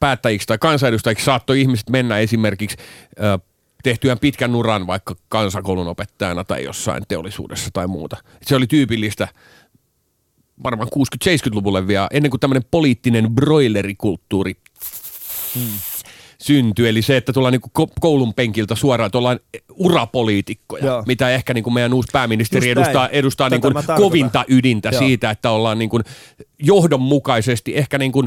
[0.00, 2.76] päättäjiksi tai kansanedustajiksi saattoi ihmiset mennä esimerkiksi
[3.82, 8.16] tehtyään pitkän uran vaikka kansakoulun opettajana tai jossain teollisuudessa tai muuta.
[8.42, 9.28] Se oli tyypillistä
[10.62, 14.56] varmaan 60-70-luvulle vielä, ennen kuin tämmöinen poliittinen broilerikulttuuri
[16.42, 16.88] syntyi.
[16.88, 19.40] Eli se, että tullaan niinku ko- koulun penkiltä suoraan, että ollaan
[19.74, 21.02] urapoliitikkoja, Joo.
[21.06, 22.86] mitä ehkä niinku meidän uusi pääministeri Just näin.
[22.86, 24.02] edustaa, edustaa Tätä niinku mä tarkoitan.
[24.02, 24.98] kovinta ydintä Joo.
[24.98, 26.00] siitä, että ollaan niinku
[26.62, 28.24] johdonmukaisesti ehkä niinku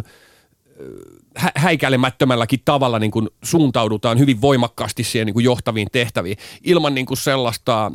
[1.38, 7.06] hä- häikäilemättömälläkin tavalla niin kuin suuntaudutaan hyvin voimakkaasti siihen niin kuin johtaviin tehtäviin ilman niin
[7.06, 7.92] kuin sellaista, äh,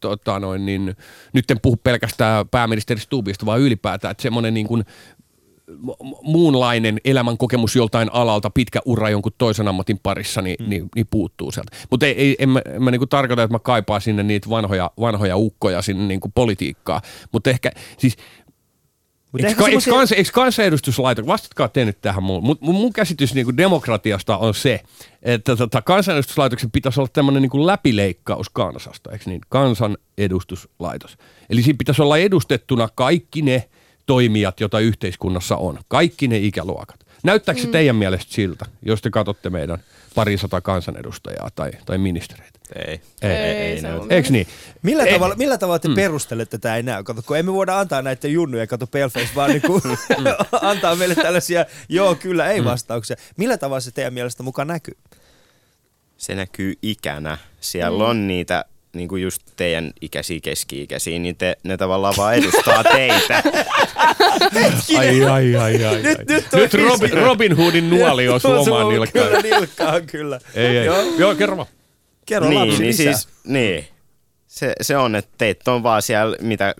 [0.00, 0.96] tota noin, niin,
[1.32, 4.84] nyt en puhu pelkästään pääministeri Stubista, vaan ylipäätään, että semmoinen niin kuin
[6.22, 10.70] muunlainen elämänkokemus joltain alalta, pitkä ura jonkun toisen ammatin parissa, niin, mm.
[10.70, 11.76] niin, niin puuttuu sieltä.
[11.90, 14.90] Mutta ei, ei, en mä, en mä niinku tarkoita, että mä kaipaan sinne niitä vanhoja,
[15.00, 17.02] vanhoja ukkoja sinne niinku politiikkaa,
[17.32, 18.16] mutta ehkä siis
[19.32, 23.34] Mut Eikö, ehkä eikö, kansa, eikö kansanedustuslaitos, vastatkaa te nyt tähän mun, mun, mun käsitys
[23.34, 24.80] niin demokratiasta on se,
[25.22, 31.16] että tota, kansanedustuslaitoksen pitäisi olla tämmöinen niin läpileikkaus kansasta, eikö niin, kansanedustuslaitos.
[31.50, 33.68] Eli siinä pitäisi olla edustettuna kaikki ne
[34.10, 37.06] toimijat, joita yhteiskunnassa on, kaikki ne ikäluokat.
[37.22, 39.78] Näyttääkö se teidän mielestä siltä, jos te katsotte meidän
[40.14, 42.58] parisata kansanedustajaa tai, tai ministereitä?
[42.74, 43.00] Ei.
[43.22, 44.02] Ei, Ei, ei se näytä.
[44.02, 44.46] on Eikö niin?
[44.82, 45.94] Millä, Ei- tavalla, millä tavalla te mm.
[45.94, 47.04] perustelette tätä ei näy?
[47.04, 49.82] Kato, kun emme voida antaa näitä junnuja, kato Paleface, vaan niin kuin
[50.70, 53.16] antaa meille tällaisia joo, kyllä, ei vastauksia.
[53.36, 54.96] Millä tavalla se teidän mielestä mukaan näkyy?
[56.16, 57.38] Se näkyy ikänä.
[57.60, 62.84] Siellä on niitä niin kuin just teidän ikäisiä, keski-ikäisiä, niin te, ne tavallaan vaan edustaa
[62.84, 63.42] teitä.
[64.98, 66.02] Ai, ai, ai, ai.
[66.02, 66.24] Nyt- ai.
[66.28, 67.12] nyt nyt Robin.
[67.12, 69.28] Robin Hoodin nuoli on Osuu suomaan nilkkaan.
[69.28, 70.40] Kyllä, nilkkaan, kyllä.
[70.54, 70.86] Ei, ei.
[70.86, 71.02] Joo.
[71.18, 71.68] Joo, kerro vaan.
[72.26, 73.84] Kerro niin, lapsi niin siis, niin.
[74.46, 76.74] Se, se on, että teitä on vaan siellä mitä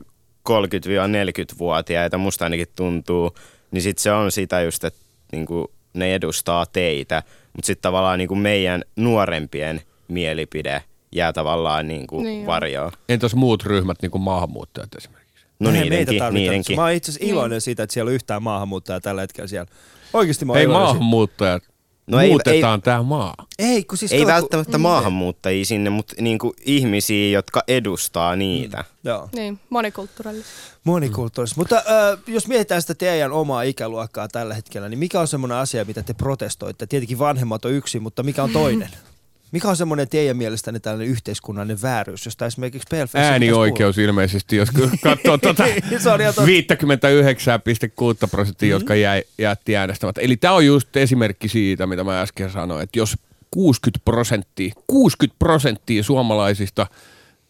[0.48, 3.34] 30-40-vuotiaita, musta ainakin tuntuu,
[3.70, 5.00] niin sit se on sitä just, että
[5.32, 10.82] niinku, ne edustaa teitä, mutta sitten tavallaan niinku meidän nuorempien mielipide
[11.12, 12.46] jää tavallaan niinku Niin niin on.
[12.46, 12.92] varjoon.
[13.08, 15.44] Entäs muut ryhmät, niin kuin maahanmuuttajat esimerkiksi?
[15.60, 16.76] No Eihän meitä niidenkin, niidenkin.
[16.76, 19.70] Mä oon itse asiassa iloinen siitä, että siellä on yhtään maahanmuuttajaa tällä hetkellä siellä.
[20.12, 21.62] Oikeasti mä oon Ei iloinen maahanmuuttajat,
[22.06, 23.34] No no ei- muutetaan tämä maa.
[23.58, 28.84] Ei, kun siis Ei kato, kun- välttämättä maahanmuuttajia sinne, mutta niinku ihmisiä, jotka edustaa niitä.
[29.04, 29.28] Joo.
[29.32, 30.50] Niin, monikulttuurillista.
[30.84, 31.60] Monikulttuurista.
[31.60, 35.84] Mutta äh, jos mietitään sitä teidän omaa ikäluokkaa tällä hetkellä, niin mikä on semmoinen asia,
[35.84, 36.86] mitä te protestoitte?
[36.86, 38.88] Tietenkin vanhemmat on yksi, mutta mikä on toinen?
[39.52, 44.68] Mikä on semmoinen teidän mielestänne tällainen yhteiskunnallinen vääryys, josta esimerkiksi Paleface Äänioikeus ilmeisesti, jos
[45.02, 45.64] katsoo tuota
[45.98, 46.50] Se on ihan totta.
[46.50, 48.80] 59,6 prosenttia, mm-hmm.
[48.80, 50.20] jotka jäi, jätti äänestämättä.
[50.20, 53.16] Eli tämä on just esimerkki siitä, mitä mä äsken sanoin, että jos
[53.50, 56.86] 60 prosenttia, 60 prosenttia suomalaisista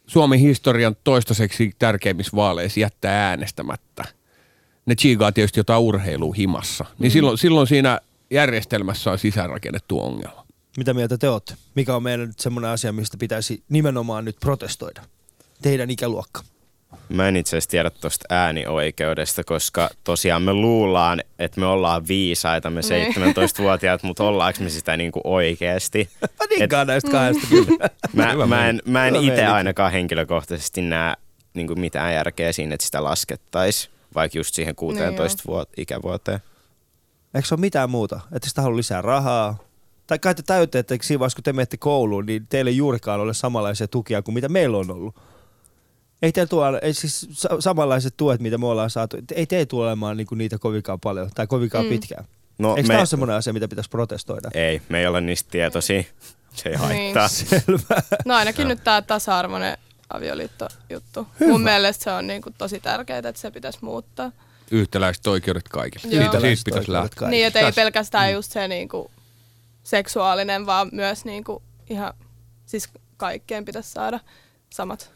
[0.07, 4.05] Suomen historian toistaiseksi tärkeimmissä vaaleissa jättää äänestämättä,
[4.87, 10.50] ne chigaa tietysti jotain urheilua himassa, niin silloin, silloin siinä järjestelmässä on sisäänrakennettu ongelma.
[10.77, 11.55] Mitä mieltä te olette?
[11.75, 15.03] Mikä on meidän nyt semmoinen asia, mistä pitäisi nimenomaan nyt protestoida?
[15.63, 16.43] Teidän ikäluokka.
[17.09, 22.71] Mä en itse asiassa tiedä tuosta äänioikeudesta, koska tosiaan me luullaan, että me ollaan viisaita,
[22.71, 23.15] me Niin.
[23.15, 26.11] 17-vuotiaat, mutta ollaanko me sitä niinku oikeasti?
[26.23, 27.89] Mä nikkaan näistä kahdesta kyllä.
[28.37, 31.15] Mä, mä en, mä en itse ainakaan henkilökohtaisesti näe
[31.55, 36.41] niinku mitään järkeä siinä, että sitä laskettaisiin, vaikka just siihen 16 vuot, ikävuoteen.
[37.35, 38.21] Eikö se ole mitään muuta?
[38.33, 39.59] Että sitä haluaa lisää rahaa?
[40.11, 43.21] Tai kai te tajutte, että siinä vaiheessa, kun te menette kouluun, niin teille ei juurikaan
[43.21, 45.15] ole samanlaisia tukia kuin mitä meillä on ollut.
[46.23, 49.87] Ei teillä tuolla, ei siis sa- samanlaiset tuet, mitä me ollaan saatu, ei te tule
[49.87, 51.89] olemaan niinku niitä kovinkaan paljon tai kovinkaan mm.
[51.89, 51.91] Mm.
[51.91, 52.25] pitkään.
[52.59, 54.51] No, Eikö me, tämä ole semmoinen asia, mitä pitäisi protestoida?
[54.55, 56.03] Ei, me ei olla niistä tietoisia.
[56.55, 56.79] Se ei Niin.
[56.79, 57.29] haittaa.
[57.51, 58.03] Selvä.
[58.25, 61.27] No ainakin nyt tämä tasa-arvoinen avioliitto-juttu.
[61.49, 64.33] Mun mielestä se on niinku tosi tärkeää, että se pitäisi muuttaa.
[64.71, 66.15] Yhtäläiset oikeudet kaikille.
[66.15, 66.23] Joo.
[66.23, 67.29] Siitä, siitä pitäisi lähteä.
[67.29, 69.11] Niin, että ei pelkästään just se niinku
[69.83, 72.15] seksuaalinen, vaan myös niinku ihan,
[72.67, 74.21] siis kaikkeen pitäisi saada
[74.71, 75.13] samat.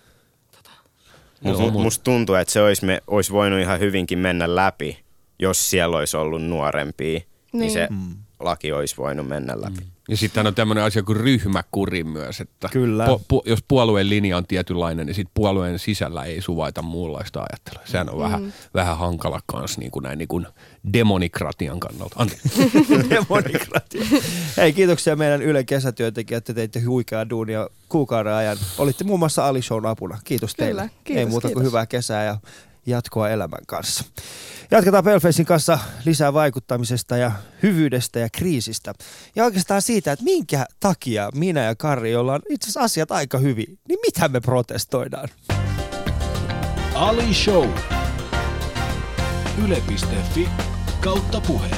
[1.41, 5.05] Mut, Joo, musta tuntuu, että se olisi, me, olisi voinut ihan hyvinkin mennä läpi,
[5.39, 7.19] jos siellä olisi ollut nuorempia.
[7.19, 7.73] Niin, niin Niin.
[7.73, 8.17] se Mm.
[8.41, 9.87] laki olisi voinut mennä läpi.
[10.09, 13.07] Ja sitten on tämmöinen asia kuin ryhmäkuri myös, että Kyllä.
[13.07, 17.87] Po, po, jos puolueen linja on tietynlainen, niin sitten puolueen sisällä ei suvaita muunlaista ajattelua.
[17.87, 18.23] Sehän on mm.
[18.23, 20.47] vähän, vähän hankala kanssa niin kuin näin niin kuin
[20.93, 22.17] demokratian kannalta.
[22.19, 22.71] Anteeksi.
[23.11, 24.05] Demokratia.
[24.57, 26.45] Hei, kiitoksia meidän Yle kesätyöntekijät.
[26.45, 28.57] Te teitte huikeaa duunia kuukauden ajan.
[28.79, 30.19] Olitte muun muassa Ali Shown apuna.
[30.25, 30.91] Kiitos Kyllä, teille.
[31.05, 31.71] kiitos, Ei muuta kuin kiitos.
[31.71, 32.39] hyvää kesää ja
[32.87, 34.05] jatkoa elämän kanssa.
[34.71, 37.33] Jatketaan Pelfacein kanssa lisää vaikuttamisesta ja
[37.63, 38.93] hyvyydestä ja kriisistä.
[39.37, 43.39] Ja oikeastaan siitä, että minkä takia minä ja Karri, jolla on itse asiassa asiat aika
[43.39, 45.29] hyvin, niin mitä me protestoidaan?
[46.95, 47.69] Ali Show.
[49.65, 50.49] Yle.fi
[51.01, 51.71] kautta puhe.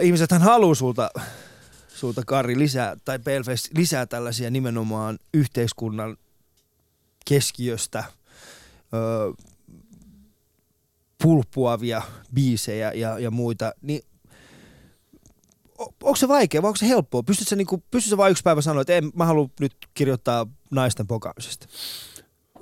[0.00, 1.10] Ihmisethän haluaa sulta,
[1.88, 6.16] sulta Karri lisää, tai Pelface lisää tällaisia nimenomaan yhteiskunnan
[7.28, 8.04] keskiöstä
[8.94, 9.32] ö,
[11.22, 12.02] pulppuavia
[12.34, 14.02] biisejä ja, ja muita, niin
[15.78, 17.22] onko se vaikea vai onko se helppoa?
[17.22, 21.66] Pystytkö niinku, pystytkö vaan yksi päivä sanoa, että en, mä haluan nyt kirjoittaa naisten pokaamisesta?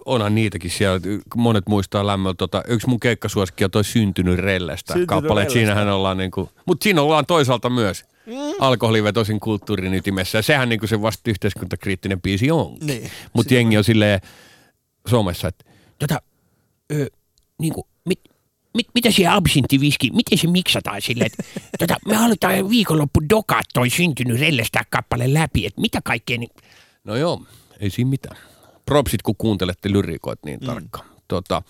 [0.05, 1.01] Onhan niitäkin siellä.
[1.37, 2.35] Monet muistaa lämmöllä.
[2.35, 4.93] Tota, yksi mun keikkasuosikki on toi Syntynyt Rellestä.
[4.93, 5.53] Syntynyt Kappale, Rellestä.
[5.53, 8.35] siinähän ollaan niinku, mutta siinä ollaan toisaalta myös mm.
[8.59, 10.39] alkoholivetosin kulttuurin ytimessä.
[10.39, 12.77] Ja sehän niinku se vasta yhteiskuntakriittinen biisi on.
[12.81, 13.11] Niin.
[13.33, 14.21] Mutta jengi on silleen
[15.09, 15.65] somessa, että
[15.99, 16.23] tota,
[16.93, 17.07] ö,
[17.59, 18.21] niinku, mit,
[18.75, 21.45] mit, mitä se absinttiviski, miten se miksataan silleen, että
[21.79, 26.51] tota, me halutaan viikonloppu dokaa toi syntynyt rellestä kappale läpi, että mitä kaikkea niin...
[27.05, 27.43] No joo,
[27.81, 28.37] ei siinä mitään.
[28.87, 31.09] Propsit, kun kuuntelette lyrikoit niin tarkkaan.
[31.29, 31.63] Tota,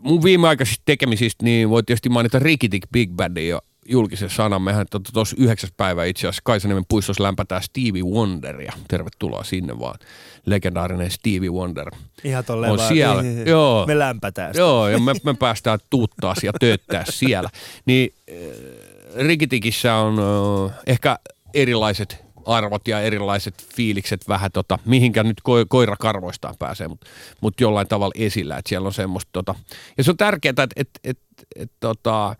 [0.00, 4.62] mun viimeaikaisista tekemisistä, niin voi tietysti mainita Rikitik Big Bandin jo julkisen sanan.
[4.62, 8.72] Mehän tuossa yhdeksäs päivä itse asiassa Kaisaniemen puistossa lämpätään Stevie Wonderia.
[8.88, 9.98] Tervetuloa sinne vaan.
[10.46, 11.90] Legendaarinen Stevie Wonder.
[12.24, 13.86] Ihan tolleen On vaan, siellä, niin, joo.
[13.86, 14.60] Me lämpätään sitä.
[14.60, 17.50] Joo, ja me, me päästään tuuttaa ja tööttää siellä.
[17.86, 21.18] Niin äh, Rikitikissä on äh, ehkä
[21.54, 27.06] erilaiset arvot ja erilaiset fiilikset vähän tota, mihinkä nyt ko- koira karvoistaan pääsee, mutta
[27.40, 29.54] mut jollain tavalla esillä, että siellä on semmoista tota,
[29.98, 31.18] ja se on tärkeää, että et, et,
[31.56, 32.36] et, tota,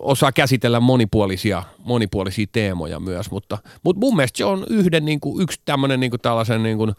[0.00, 5.42] osaa käsitellä monipuolisia, monipuolisia teemoja myös, mutta, mutta mun mielestä se on yhden niin kuin,
[5.42, 6.92] yksi tämmöinen niin kuin tällaisen niin kuin,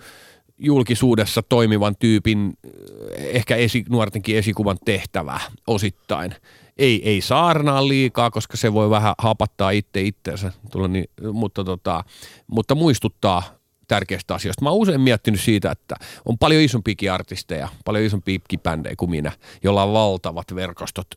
[0.61, 6.35] julkisuudessa toimivan tyypin eh, ehkä esi, nuortenkin esikuvan tehtävä osittain.
[6.77, 12.03] Ei, ei saarnaa liikaa, koska se voi vähän hapattaa itse itseensä, Tulla niin, mutta, tota,
[12.47, 13.60] mutta muistuttaa
[13.91, 14.63] tärkeistä asioista.
[14.63, 19.31] Mä oon usein miettinyt siitä, että on paljon isompiakin artisteja, paljon isompiakin bändejä kuin minä,
[19.63, 21.07] jolla on valtavat verkostot,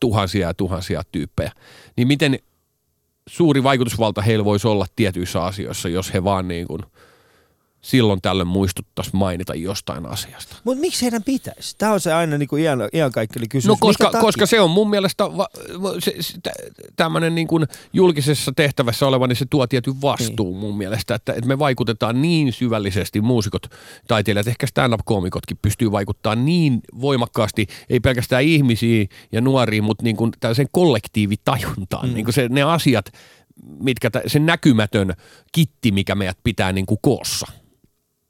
[0.00, 1.52] tuhansia ja tuhansia tyyppejä.
[1.96, 2.38] Niin miten
[3.28, 6.82] suuri vaikutusvalta heillä voisi olla tietyissä asioissa, jos he vaan niin kuin
[7.84, 10.56] silloin tällöin muistuttaisi mainita jostain asiasta.
[10.64, 11.74] Mutta miksi heidän pitäisi?
[11.78, 13.68] Tämä on se aina niinku iän, iankaikkeli kysymys.
[13.68, 15.48] No koska, koska se on mun mielestä va,
[15.82, 16.50] va- se, se, tä-
[16.96, 20.60] tämmöinen niin kuin julkisessa tehtävässä oleva, niin se tuo tietyn vastuun niin.
[20.60, 23.66] mun mielestä, että, että me vaikutetaan niin syvällisesti, muusikot,
[24.08, 30.32] taiteilijat, ehkä stand-up-koomikotkin pystyy vaikuttamaan niin voimakkaasti, ei pelkästään ihmisiin ja nuoriin, mutta niin kuin
[30.40, 32.14] tällaiseen kollektiivitajuntaan, mm.
[32.14, 33.06] niin kuin se, ne asiat,
[33.80, 35.14] mitkä, se näkymätön
[35.52, 37.63] kitti, mikä meidät pitää niin kuin koossa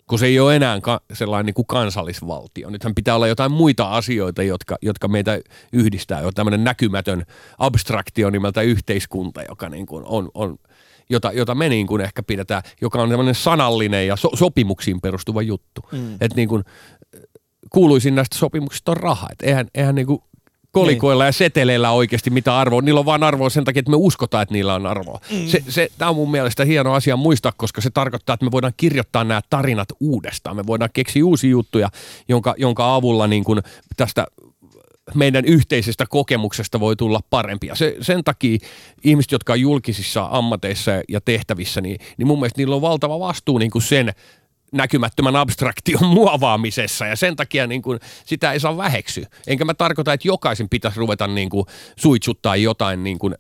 [0.09, 2.71] kun se ei ole enää ka- sellainen niin kuin kansallisvaltio.
[2.71, 5.41] Nythän pitää olla jotain muita asioita, jotka, jotka meitä
[5.73, 6.21] yhdistää.
[6.21, 7.25] Jo tämmöinen näkymätön
[7.59, 10.59] abstraktio nimeltä yhteiskunta, joka niin kuin on, on
[11.11, 15.43] jota, jota me niin kuin ehkä pidetään, joka on tämmöinen sanallinen ja so, sopimuksiin perustuva
[15.43, 15.81] juttu.
[15.93, 16.15] Mm.
[16.15, 16.65] Että niin kuin,
[17.71, 19.29] kuuluisin näistä sopimuksista on raha.
[19.33, 20.19] Et eihän, eihän niin kuin
[20.75, 22.81] kolikoilla ja seteleillä oikeasti mitä arvoa.
[22.81, 25.21] Niillä on vaan arvoa sen takia, että me uskotaan, että niillä on arvoa.
[25.31, 25.47] Mm.
[25.47, 28.73] Se, se, tämä on mun mielestä hieno asia muistaa, koska se tarkoittaa, että me voidaan
[28.77, 30.57] kirjoittaa nämä tarinat uudestaan.
[30.57, 31.89] Me voidaan keksiä uusia juttuja,
[32.29, 33.61] jonka, jonka avulla niin kuin
[33.97, 34.27] tästä
[35.15, 37.75] meidän yhteisestä kokemuksesta voi tulla parempia.
[37.75, 38.59] Se, sen takia
[39.05, 43.59] ihmiset, jotka on julkisissa ammateissa ja tehtävissä, niin, niin mun mielestä niillä on valtava vastuu
[43.59, 44.13] niin kuin sen
[44.75, 49.27] näkymättömän abstraktion muovaamisessa ja sen takia niin kuin, sitä ei saa väheksyä.
[49.47, 51.67] Enkä mä tarkoita, että jokaisen pitäisi ruveta niin kuin,
[51.97, 53.35] suitsuttaa jotain, niin kuin,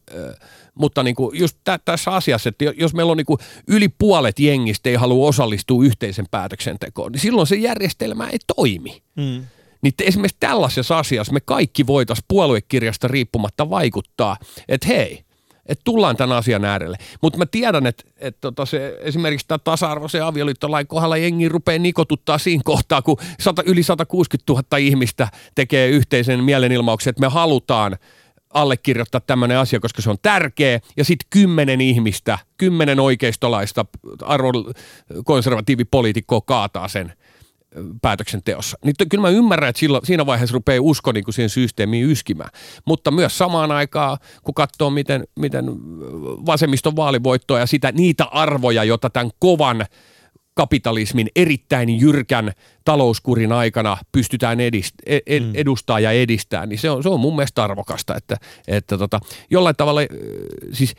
[0.74, 4.38] mutta niin kuin, just tä, tässä asiassa, että jos meillä on niin kuin, yli puolet
[4.38, 9.02] jengistä ei halua osallistua yhteisen päätöksentekoon, niin silloin se järjestelmä ei toimi.
[9.16, 9.44] Mm.
[9.82, 14.36] Niin esimerkiksi tällaisessa asiassa me kaikki voitaisiin puoluekirjasta riippumatta vaikuttaa,
[14.68, 15.23] että hei,
[15.66, 16.96] että tullaan tämän asian äärelle.
[17.22, 22.38] Mutta mä tiedän, että, että tota se, esimerkiksi tämä tasa-arvoisen avioliittolain kohdalla jengi rupeaa nikotuttaa
[22.38, 27.96] siinä kohtaa, kun 100, yli 160 000 ihmistä tekee yhteisen mielenilmauksen, että me halutaan
[28.54, 33.84] allekirjoittaa tämmöinen asia, koska se on tärkeä, ja sitten kymmenen ihmistä, kymmenen oikeistolaista
[34.22, 37.12] arvokonservatiivipoliitikkoa kaataa sen
[38.02, 38.78] päätöksenteossa.
[38.84, 42.50] Niin kyllä mä ymmärrän, että silloin, siinä vaiheessa rupeaa usko niin kuin siihen systeemiin yskimään.
[42.84, 45.64] Mutta myös samaan aikaan, kun katsoo, miten, miten
[46.46, 49.86] vasemmiston vaalivoittoa ja sitä, niitä arvoja, joita tämän kovan
[50.54, 52.52] kapitalismin erittäin jyrkän
[52.84, 55.50] talouskurin aikana pystytään edist, ed, ed, mm.
[55.54, 58.36] edustaa ja edistää, niin se on, se on mun mielestä arvokasta, että,
[58.68, 59.20] että tota,
[59.50, 60.00] jollain tavalla,
[60.72, 60.94] siis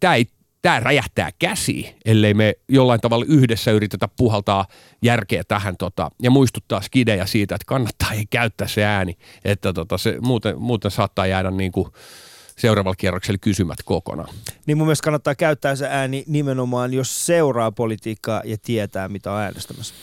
[0.00, 0.26] tämä ei
[0.68, 4.66] tämä räjähtää käsi, ellei me jollain tavalla yhdessä yritetä puhaltaa
[5.02, 9.98] järkeä tähän tota, ja muistuttaa skidejä siitä, että kannattaa ei käyttää se ääni, että tota,
[9.98, 11.88] se, muuten, muuten saattaa jäädä niin kuin
[12.56, 14.34] seuraavalla kierroksella kysymät kokonaan.
[14.66, 19.40] Niin mun mielestä kannattaa käyttää se ääni nimenomaan, jos seuraa politiikkaa ja tietää, mitä on
[19.40, 19.94] äänestämässä.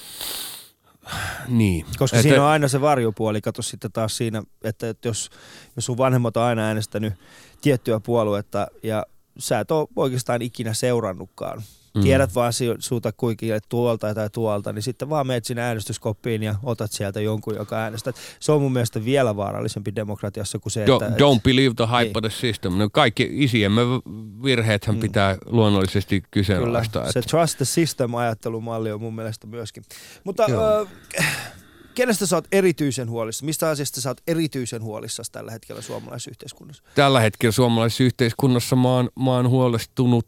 [1.48, 1.86] Niin.
[1.98, 5.30] Koska et, siinä on aina se varjopuoli, kato sitten taas siinä, että, että jos,
[5.76, 7.14] jos sun vanhemmat on aina äänestänyt
[7.62, 9.06] tiettyä puoluetta ja
[9.38, 11.64] sä et ole oikeastaan ikinä seurannutkaan.
[11.96, 12.02] Mm.
[12.02, 16.92] Tiedät vaan suuta kuinkin tuolta tai tuolta, niin sitten vaan meet sinne äänestyskoppiin ja otat
[16.92, 18.14] sieltä jonkun, joka äänestää.
[18.40, 21.10] Se on mun mielestä vielä vaarallisempi demokratiassa kuin se, että...
[21.10, 22.78] Don't, believe the hype of the system.
[22.78, 23.82] No kaikki isiemme
[24.44, 25.02] virheethän mm.
[25.02, 27.02] pitää luonnollisesti kyseenalaistaa.
[27.02, 29.84] Kyllä, se trust the system ajattelumalli on mun mielestä myöskin.
[30.24, 30.46] Mutta...
[31.20, 31.28] Äh,
[31.96, 33.46] kenestä sä oot erityisen huolissa?
[33.46, 36.84] Mistä asiasta sä oot erityisen huolissa tällä hetkellä suomalaisessa yhteiskunnassa?
[36.96, 40.28] Tällä hetkellä suomalaisessa yhteiskunnassa mä oon, mä oon huolestunut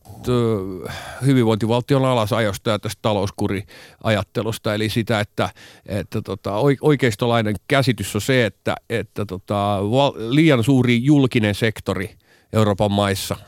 [1.26, 4.74] hyvinvointivaltion alasajosta ja tästä talouskuriajattelusta.
[4.74, 5.50] Eli sitä, että,
[5.86, 9.80] että tota, oikeistolainen käsitys on se, että, että tota,
[10.30, 12.16] liian suuri julkinen sektori
[12.54, 13.36] Euroopan maissa–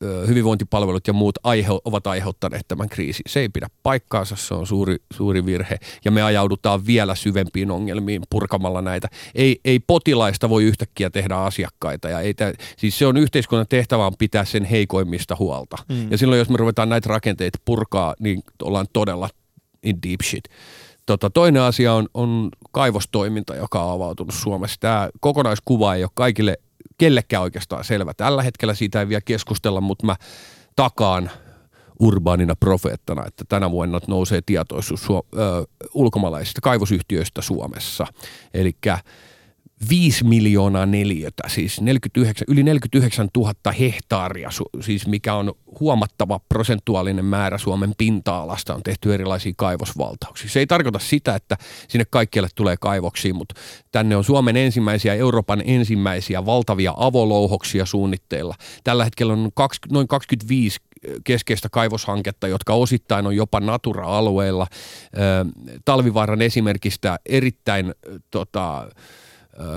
[0.00, 3.22] hyvinvointipalvelut ja muut aihe, ovat aiheuttaneet tämän kriisin.
[3.26, 8.22] Se ei pidä paikkaansa, se on suuri, suuri virhe ja me ajaudutaan vielä syvempiin ongelmiin
[8.30, 9.08] purkamalla näitä.
[9.34, 14.06] Ei, ei potilaista voi yhtäkkiä tehdä asiakkaita ja ei tä, siis se on yhteiskunnan tehtävä
[14.06, 15.76] on pitää sen heikoimmista huolta.
[15.88, 16.10] Mm.
[16.10, 19.28] Ja silloin jos me ruvetaan näitä rakenteita purkaa, niin ollaan todella
[19.82, 20.44] in deep shit.
[21.06, 24.76] Tota, toinen asia on, on kaivostoiminta, joka on avautunut Suomessa.
[24.80, 26.56] Tämä kokonaiskuva ei ole kaikille
[26.98, 28.14] kellekään oikeastaan selvä.
[28.14, 30.16] Tällä hetkellä siitä ei vielä keskustella, mutta mä
[30.76, 31.30] takaan
[32.00, 38.06] urbaanina profeettana, että tänä vuonna nousee tietoisuus suo, ö, ulkomaalaisista kaivosyhtiöistä Suomessa.
[38.54, 38.76] Eli
[39.90, 44.50] 5 miljoonaa neliötä, siis 49, yli 49 000 hehtaaria,
[44.80, 50.50] siis mikä on huomattava prosentuaalinen määrä Suomen pinta-alasta, on tehty erilaisia kaivosvaltauksia.
[50.50, 51.56] Se ei tarkoita sitä, että
[51.88, 53.54] sinne kaikkialle tulee kaivoksia, mutta
[53.92, 58.54] tänne on Suomen ensimmäisiä, Euroopan ensimmäisiä valtavia avolouhoksia suunnitteilla.
[58.84, 60.78] Tällä hetkellä on kaksi, noin 25
[61.24, 64.66] keskeistä kaivoshanketta, jotka osittain on jopa Natura-alueilla.
[65.84, 67.94] Talvivaaran esimerkistä erittäin
[68.30, 68.88] tota,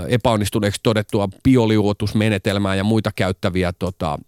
[0.08, 4.20] epäonnistuneeksi todettua bioliuotusmenetelmää ja muita käyttäviä tota,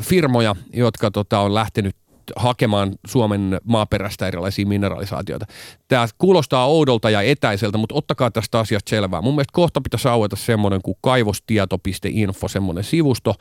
[0.00, 1.96] firmoja, jotka tota, on lähtenyt
[2.36, 5.46] hakemaan Suomen maaperästä erilaisia mineralisaatioita.
[5.88, 9.22] Tämä kuulostaa oudolta ja etäiseltä, mutta ottakaa tästä asiasta selvää.
[9.22, 13.34] Mun mielestä kohta pitäisi aueta semmoinen kuin kaivostieto.info, semmoinen sivusto,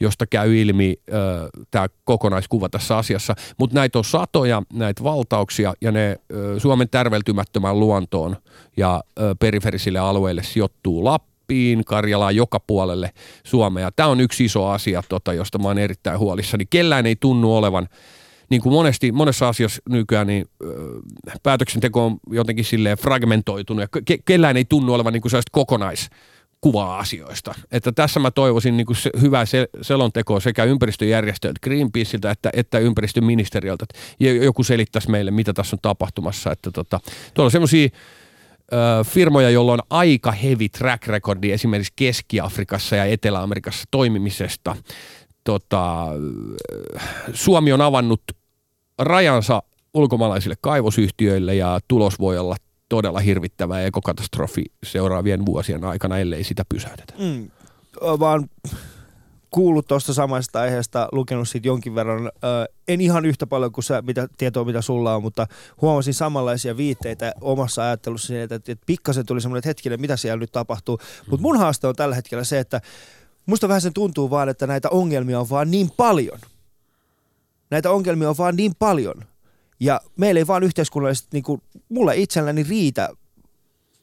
[0.00, 1.18] josta käy ilmi äh,
[1.70, 3.34] tämä kokonaiskuva tässä asiassa.
[3.58, 8.36] Mutta näitä on satoja, näitä valtauksia, ja ne äh, Suomen tärveltymättömään luontoon
[8.76, 13.10] ja äh, periferisille alueille sijoittuu Lappi, Lappiin, Karjalaan, joka puolelle
[13.44, 13.90] Suomea.
[13.96, 16.66] Tämä on yksi iso asia, tota, josta mä oon erittäin huolissani.
[16.70, 17.88] Kellään ei tunnu olevan
[18.50, 20.46] niin kuin monesti, monessa asiassa nykyään, niin
[21.42, 26.98] päätöksenteko on jotenkin silleen fragmentoitunut ja ke- kellään ei tunnu olevan niin kuin sellaista kokonaiskuvaa
[26.98, 27.54] asioista.
[27.72, 32.78] Että tässä mä toivoisin niin kuin se, hyvää se, selontekoa sekä ympäristöjärjestöiltä, Greenpeaceiltä että, että
[32.78, 36.52] ympäristöministeriöltä, että joku selittäisi meille, mitä tässä on tapahtumassa.
[36.52, 37.00] Että tota,
[37.34, 37.88] tuolla on semmoisia
[38.72, 44.76] ö, firmoja, joilla on aika heavy track recordi esimerkiksi Keski-Afrikassa ja Etelä-Amerikassa toimimisesta.
[45.46, 46.06] Tota,
[47.32, 48.22] Suomi on avannut
[48.98, 49.62] rajansa
[49.94, 52.56] ulkomaalaisille kaivosyhtiöille ja tulos voi olla
[52.88, 57.14] todella hirvittävä ekokatastrofi seuraavien vuosien aikana, ellei sitä pysäytetä.
[57.18, 57.50] Mm,
[58.02, 58.48] vaan
[59.50, 62.26] kuullut tuosta samasta aiheesta, lukenut siitä jonkin verran.
[62.26, 65.46] Ö, en ihan yhtä paljon kuin sä, mitä tietoa, mitä sulla on, mutta
[65.80, 70.52] huomasin samanlaisia viitteitä omassa ajattelussa, että, että, pikkasen tuli semmoinen, että hetkinen, mitä siellä nyt
[70.52, 70.98] tapahtuu.
[71.30, 72.80] Mutta mun haaste on tällä hetkellä se, että
[73.46, 76.38] musta vähän sen tuntuu vaan, että näitä ongelmia on vaan niin paljon.
[77.70, 79.24] Näitä ongelmia on vaan niin paljon.
[79.80, 83.08] Ja meillä ei vaan yhteiskunnallisesti, niin kuin mulle itselläni riitä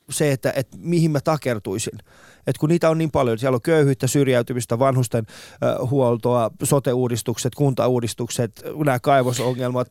[0.10, 2.00] se, että, että mihin mä takertuisin.
[2.48, 8.64] Et kun niitä on niin paljon, siellä on köyhyyttä, syrjäytymistä, vanhusten äh, huoltoa, sote-uudistukset, kuntauudistukset,
[8.86, 9.88] nämä kaivosongelmat,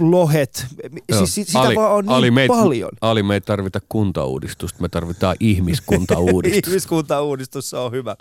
[0.00, 0.66] lohet,
[1.08, 1.18] Joo.
[1.18, 2.90] siis sitä vaan on niin me ei, paljon.
[3.00, 6.70] Ali, me ei tarvita kuntauudistusta, me tarvitaan ihmiskuntauudistusta.
[6.70, 8.16] Ihmiskuntauudistus se on hyvä.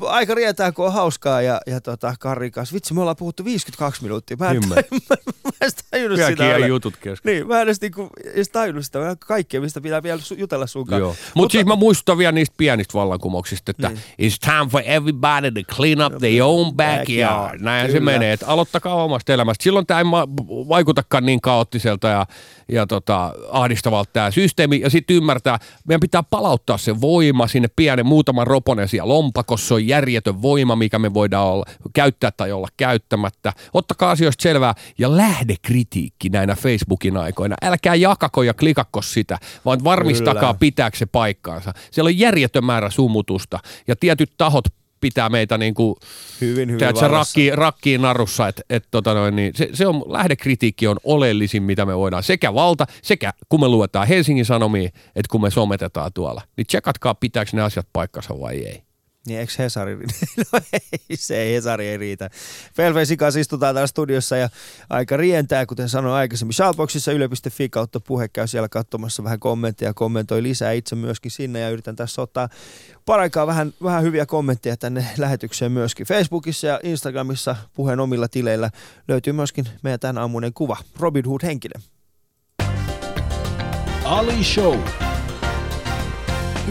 [0.00, 2.74] Aika rientää, kun on hauskaa ja, ja tota, Karin kanssa.
[2.74, 4.36] Vitsi, me ollaan puhuttu 52 minuuttia.
[4.36, 4.74] Mä en, mä,
[5.44, 6.66] mä en tajunnut sitä.
[6.66, 7.32] jutut kesken.
[7.32, 8.98] Niin, mä en edes, niinku, edes tajunnut sitä.
[8.98, 10.98] Mä kaikkea, mistä pitää vielä jutella sun kanssa.
[10.98, 11.16] Joo.
[11.34, 13.98] Mutta siis mä muistutan vielä niistä pienistä vallankumouksista, että Niin.
[14.22, 17.60] it's time for everybody to clean up their own backyard.
[17.60, 18.12] Näin se Kyllä.
[18.12, 19.62] menee, että aloittakaa omasta elämästä.
[19.64, 20.04] Silloin tämä ei
[20.68, 22.26] vaikutakaan niin kaoottiselta ja,
[22.68, 24.80] ja tota, ahdistavalta tämä systeemi.
[24.80, 25.58] Ja sitten ymmärtää,
[25.88, 29.68] meidän pitää palauttaa se voima sinne pienen muutaman roponen siellä lompakossa.
[29.68, 31.64] Se on järjetön voima, mikä me voidaan olla,
[31.94, 33.52] käyttää tai olla käyttämättä.
[33.74, 37.56] Ottakaa asioista selvää ja lähdekritiikki näinä Facebookin aikoina.
[37.62, 40.54] Älkää jakako ja klikakko sitä, vaan varmistakaa Kyllä.
[40.54, 41.72] pitääkö se paikkaansa.
[41.90, 43.58] Siellä on järjetön määrä sumutusta
[43.88, 44.64] ja tietyt tahot
[45.00, 45.94] pitää meitä niin kuin,
[46.40, 47.40] Hyvin, hyvin tiedätkö, vallassa.
[47.54, 51.96] rakkiin, narussa, että et, tota noin, niin se, se on, lähdekritiikki on oleellisin, mitä me
[51.96, 56.66] voidaan, sekä valta, sekä kun me luetaan Helsingin Sanomiin, että kun me sometetaan tuolla, niin
[56.66, 58.85] tsekatkaa, pitääkö ne asiat paikkansa vai ei.
[59.26, 59.96] Niin eikö Hesari?
[60.52, 62.30] No ei, se ei, Hesari ei riitä.
[62.74, 64.48] Felfesin kanssa istutaan täällä studiossa ja
[64.90, 66.52] aika rientää, kuten sanoin aikaisemmin.
[66.52, 71.70] Shoutboxissa yle.fi kautta puhe käy siellä katsomassa vähän kommentteja, kommentoi lisää itse myöskin sinne ja
[71.70, 72.48] yritän tässä ottaa
[73.06, 76.06] paraikaa vähän, vähän hyviä kommentteja tänne lähetykseen myöskin.
[76.06, 78.70] Facebookissa ja Instagramissa puheen omilla tileillä
[79.08, 80.76] löytyy myöskin meidän tämän aamuinen kuva.
[80.98, 81.82] Robin Hood henkinen.
[84.04, 84.78] Ali Show.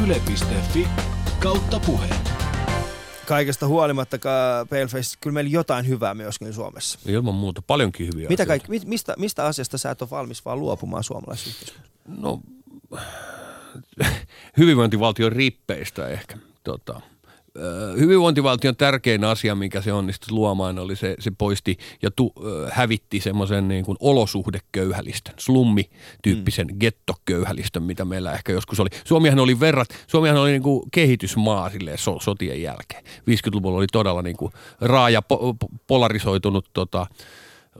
[0.03, 0.87] Yle.fi
[1.39, 2.34] kautta puhe.
[3.27, 4.17] Kaikesta huolimatta,
[4.69, 6.99] Paleface, kyllä meillä jotain hyvää myöskin Suomessa.
[7.05, 8.67] Ilman muuta paljonkin hyviä Mitä asioita.
[8.67, 11.73] kaikki, mistä, mistä asiasta sä et ole valmis vaan luopumaan yhteiskunnassa?
[12.07, 12.41] No,
[14.57, 16.37] hyvinvointivaltion rippeistä ehkä.
[16.63, 17.01] Tota,
[17.99, 22.33] hyvinvointivaltion tärkein asia, mikä se onnistui luomaan, oli se, se poisti ja tu,
[22.71, 26.79] hävitti semmoisen niin kuin olosuhdeköyhälistön, slummi-tyyppisen mm.
[26.79, 28.89] gettoköyhälistön, mitä meillä ehkä joskus oli.
[29.03, 33.03] Suomihan oli verrat, Suomihan oli niin kuin kehitysmaa silleen so, sotien jälkeen.
[33.05, 34.51] 50-luvulla oli todella niin kuin
[34.81, 37.07] raaja, po, po- polarisoitunut tota,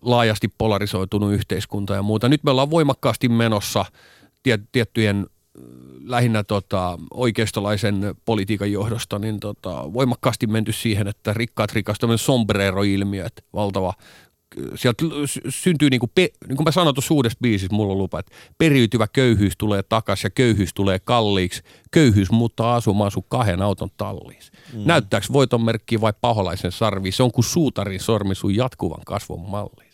[0.01, 2.29] laajasti polarisoitunut yhteiskunta ja muuta.
[2.29, 3.85] Nyt me ollaan voimakkaasti menossa
[4.43, 5.25] tiet, tiettyjen
[6.05, 13.41] lähinnä tota, oikeistolaisen politiikan johdosta, niin tota, voimakkaasti menty siihen, että rikkaat rikastuvat sombrero-ilmiö, että
[13.53, 13.93] valtava
[14.75, 17.97] sieltä sy- syntyy, niin kuin, pe, niin kuin mä sanoin tuossa uudessa biisissä, mulla on
[17.97, 21.61] lupa, että periytyvä köyhyys tulee takaisin ja köyhyys tulee kalliiksi.
[21.91, 24.39] Köyhyys muuttaa asumaan sun kahden auton talliin.
[24.73, 24.81] Mm.
[24.85, 27.11] Näyttääkö voitonmerkkiä vai paholaisen sarvi?
[27.11, 29.84] Se on kuin suutarin sormi sun jatkuvan kasvun malliin.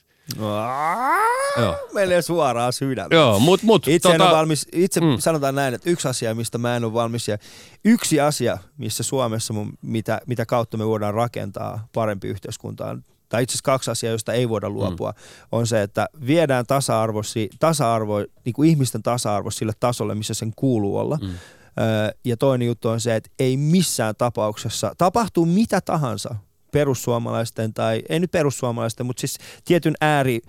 [1.57, 1.75] Joo.
[1.93, 3.19] Menee suoraan sydämeen.
[3.19, 5.05] Joo, mut, mut Itse, tota, en valmis, itse mm.
[5.07, 5.17] mm.
[5.19, 7.37] sanotaan näin, että yksi asia, mistä mä en ole valmis ja
[7.85, 12.97] yksi asia, missä Suomessa, mun, mitä, mitä kautta me voidaan rakentaa parempi yhteiskuntaa,
[13.29, 15.47] tai itse asiassa kaksi asiaa, joista ei voida luopua, mm.
[15.51, 17.21] on se, että viedään tasa-arvo,
[17.59, 21.17] tasa-arvo niin kuin ihmisten tasa-arvo sille tasolle, missä sen kuuluu olla.
[21.21, 21.29] Mm.
[22.25, 26.35] Ja toinen juttu on se, että ei missään tapauksessa, tapahtuu mitä tahansa
[26.71, 30.39] perussuomalaisten tai, ei nyt perussuomalaisten, mutta siis tietyn ääri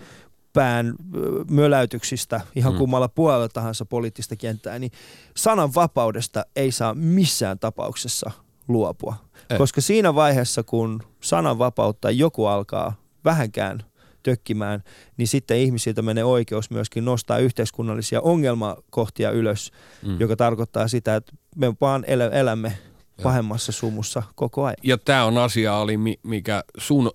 [0.53, 0.95] pään
[1.51, 2.79] möläytyksistä ihan Mm.
[2.79, 4.93] kummalla puolella tahansa poliittista kenttää, niin
[5.37, 8.31] sananvapaudesta ei saa missään tapauksessa
[8.69, 9.17] luopua.
[9.51, 9.59] Ei.
[9.59, 12.95] Koska siinä vaiheessa, kun sananvapautta joku alkaa
[13.25, 13.83] vähänkään
[14.23, 14.83] tökkimään,
[15.17, 20.21] niin sitten ihmisiltä menee oikeus myöskin nostaa yhteiskunnallisia ongelmakohtia ylös, Mm.
[20.21, 22.79] joka tarkoittaa sitä, että me vaan elä, elämme
[23.23, 24.77] pahemmassa sumussa koko ajan.
[24.83, 27.11] ja tämä on asia, oli, mi- mikä sun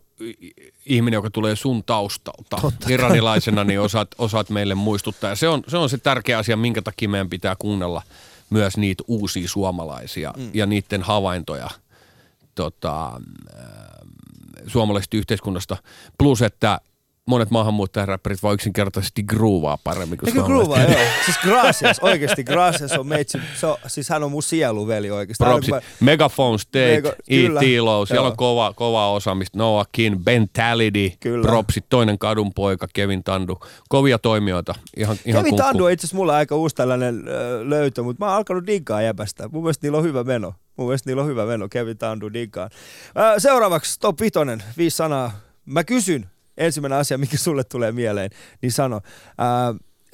[0.85, 5.29] ihminen, joka tulee sun taustalta, Totta iranilaisena, niin osaat, osaat meille muistuttaa.
[5.29, 8.01] Ja se on, se on se tärkeä asia, minkä takia meidän pitää kuunnella
[8.49, 10.49] myös niitä uusia suomalaisia mm.
[10.53, 11.69] ja niiden havaintoja
[12.55, 13.21] tota,
[14.67, 15.77] suomalaisesta yhteiskunnasta.
[16.17, 16.79] Plus, että
[17.27, 20.99] monet maahanmuuttajaräppärit vaan yksinkertaisesti groovaa paremmin kuin Eikö groovaa, joo.
[21.25, 25.43] Siis Gracias, oikeasti Gracias on meitsi, se on, siis hän on mun sieluveli oikeasti.
[25.43, 25.73] Propsit.
[25.73, 27.59] Hän- Megaphone State, Mega- kyllä.
[27.59, 28.31] E-Tilo, siellä Joo.
[28.31, 29.57] on kova, kova osaamista.
[29.57, 31.47] Noah Kin, Bentality, Kyllä.
[31.47, 33.59] Propsit, toinen kadun poika, Kevin Tandu.
[33.89, 34.75] Kovia toimijoita.
[34.97, 35.67] Ihan, ihan Kevin kunkku.
[35.67, 39.01] Tandu on itse asiassa mulla aika uusi tällainen ö, löytö, mutta mä oon alkanut diggaa
[39.01, 39.49] jäbästä.
[39.51, 40.53] Mun mielestä niillä on hyvä meno.
[40.77, 42.69] Mun mielestä niillä on hyvä meno, Kevin Tandu diggaan.
[43.35, 44.33] Ö, seuraavaksi top 5,
[44.77, 45.31] viisi sanaa.
[45.65, 48.29] Mä kysyn, ensimmäinen asia, mikä sulle tulee mieleen,
[48.61, 49.01] niin sano.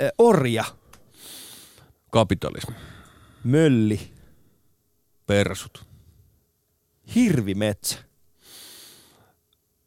[0.01, 0.63] Ö, orja,
[2.11, 2.75] Kapitalismi.
[3.43, 4.13] mölli,
[5.27, 5.85] Persut.
[7.15, 7.97] hirvimetsä,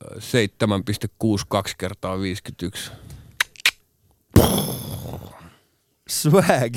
[0.04, 2.90] 7,62 kertaa 51.
[6.08, 6.76] swag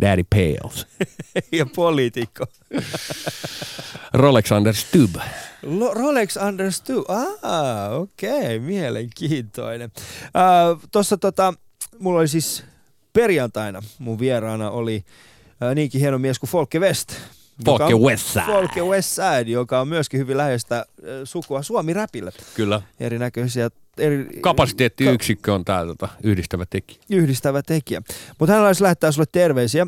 [0.00, 0.86] Daddy Pales.
[1.58, 2.46] ja poliitikko.
[4.12, 5.16] Rolex Under Stub.
[5.62, 7.04] Lo- Rolex understood.
[7.42, 9.90] Ah, okei, okay, mielenkiintoinen.
[10.24, 11.54] Äh, Tuossa tota,
[11.98, 12.64] mulla oli siis
[13.12, 15.04] perjantaina mun vieraana oli
[15.62, 17.12] äh, niinkin hieno mies kuin Folke West.
[17.64, 18.46] Folke Westside.
[18.46, 20.84] Folke Westside, joka on myöskin hyvin läheistä äh,
[21.24, 22.32] sukua Suomi-räpille.
[22.54, 22.82] Kyllä.
[23.00, 26.98] Erinäköisiä eri, Kapasiteettiyksikkö on tää tota, yhdistävä tekijä.
[27.10, 28.02] yhdistävä tekijä.
[28.38, 29.86] Mutta hän olisi lähettää sulle terveisiä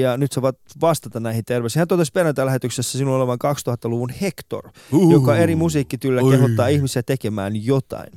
[0.00, 1.80] ja nyt sä voit vastata näihin terveisiin.
[1.80, 5.12] Hän totesi perjantai-lähetyksessä sinun olevan 2000-luvun Hector, Uhu.
[5.12, 6.32] joka eri musiikkityllä Oi.
[6.32, 8.12] kehottaa ihmisiä tekemään jotain.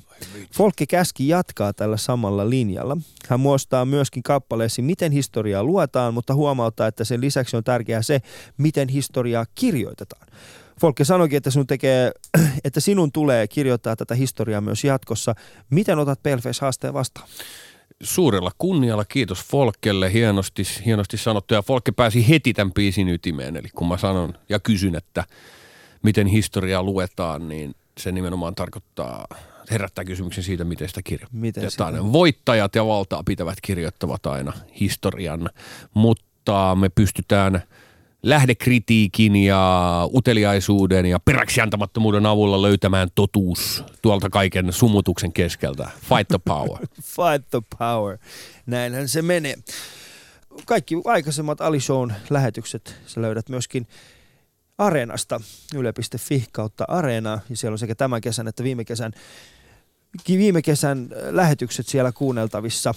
[0.54, 2.98] Folke käski jatkaa tällä samalla linjalla.
[3.30, 8.20] Hän muistaa myöskin kappaleesi, miten historiaa luetaan, mutta huomauttaa, että sen lisäksi on tärkeää se,
[8.58, 10.28] miten historiaa kirjoitetaan.
[10.82, 12.12] Folke sanoikin, että sinun, tekee,
[12.66, 15.36] että sinun tulee kirjoittaa tätä historiaa myös jatkossa.
[15.70, 17.28] Miten otat Paleface haasteen vastaan?
[18.04, 21.54] Suurella kunnialla kiitos Folkelle, hienosti, hienosti sanottu.
[21.54, 25.24] Ja Folke pääsi heti tämän biisin ytimeen, eli kun mä sanon ja kysyn, että
[26.04, 29.28] miten historiaa luetaan, niin se nimenomaan tarkoittaa,
[29.72, 31.02] herättää kysymyksen siitä, miten sitä
[31.32, 31.94] Miten kirjoitetaan.
[31.94, 35.50] sitä- Voittajat ja valtaa pitävät kirjoittavat aina historian,
[35.94, 37.62] mutta me pystytään
[38.24, 45.90] lähdekritiikin ja uteliaisuuden ja peräksi antamattomuuden avulla löytämään totuus tuolta kaiken sumutuksen keskeltä.
[46.00, 46.88] Fight the power.
[47.16, 48.18] Fight the power.
[48.66, 49.56] Näinhän se menee.
[50.66, 53.88] Kaikki aikaisemmat Ali Shown lähetykset sä löydät myöskin
[54.78, 55.42] Areenasta,
[55.76, 59.12] yle.fi kautta Areena, ja siellä on sekä tämän kesän että viime kesän,
[60.28, 62.94] viime kesän lähetykset siellä kuunneltavissa.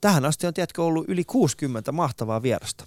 [0.00, 2.84] Tähän asti on, tiedätkö, ollut yli 60 mahtavaa vierasta.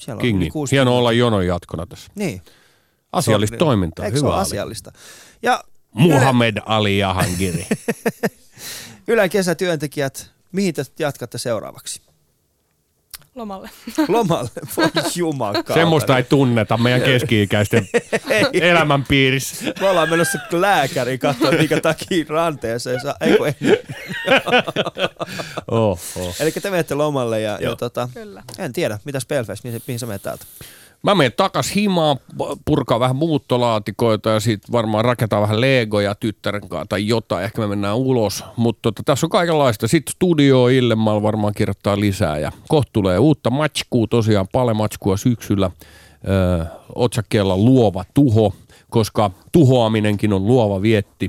[0.00, 0.44] Siellä on Kingi.
[0.44, 0.74] yli 60.
[0.74, 2.12] Hieno olla jonon jatkona tässä.
[2.14, 2.42] Niin.
[3.12, 4.04] Asiallista toimintaa.
[4.04, 4.92] Eikö Hyvä asiallista?
[5.42, 7.66] Ja Muhammed Ali Jahangiri.
[9.08, 12.02] Ylen kesätyöntekijät, mihin te jatkatte seuraavaksi?
[13.40, 13.70] Lomalle.
[14.08, 14.50] Lomalle.
[14.76, 15.74] Voi jumakauta.
[15.74, 17.88] Semmoista ei tunneta meidän keski-ikäisten
[18.52, 19.64] elämänpiirissä.
[19.80, 23.14] Me ollaan menossa lääkäriin katsoa, mikä takia ranteeseen saa.
[23.20, 23.54] Ei, kun ei.
[25.70, 26.34] Oh, oh.
[26.40, 28.42] Eli te menette lomalle ja, ja tota, Kyllä.
[28.58, 30.44] en tiedä, mitä Spellfest, mihin, mihin sä menet täältä?
[31.02, 32.16] Mä menen takas himaan,
[32.64, 37.44] purkaa vähän muuttolaatikoita ja sitten varmaan rakentaa vähän legoja tyttären kanssa tai jotain.
[37.44, 39.88] Ehkä me mennään ulos, mutta tota, tässä on kaikenlaista.
[39.88, 45.70] Sitten studio Illemmal varmaan kirjoittaa lisää ja kohta tulee uutta matskua, tosiaan paljon matskua syksyllä.
[46.28, 48.52] Öö, otsakkeella luova tuho,
[48.90, 51.10] koska tuhoaminenkin on luova vietti.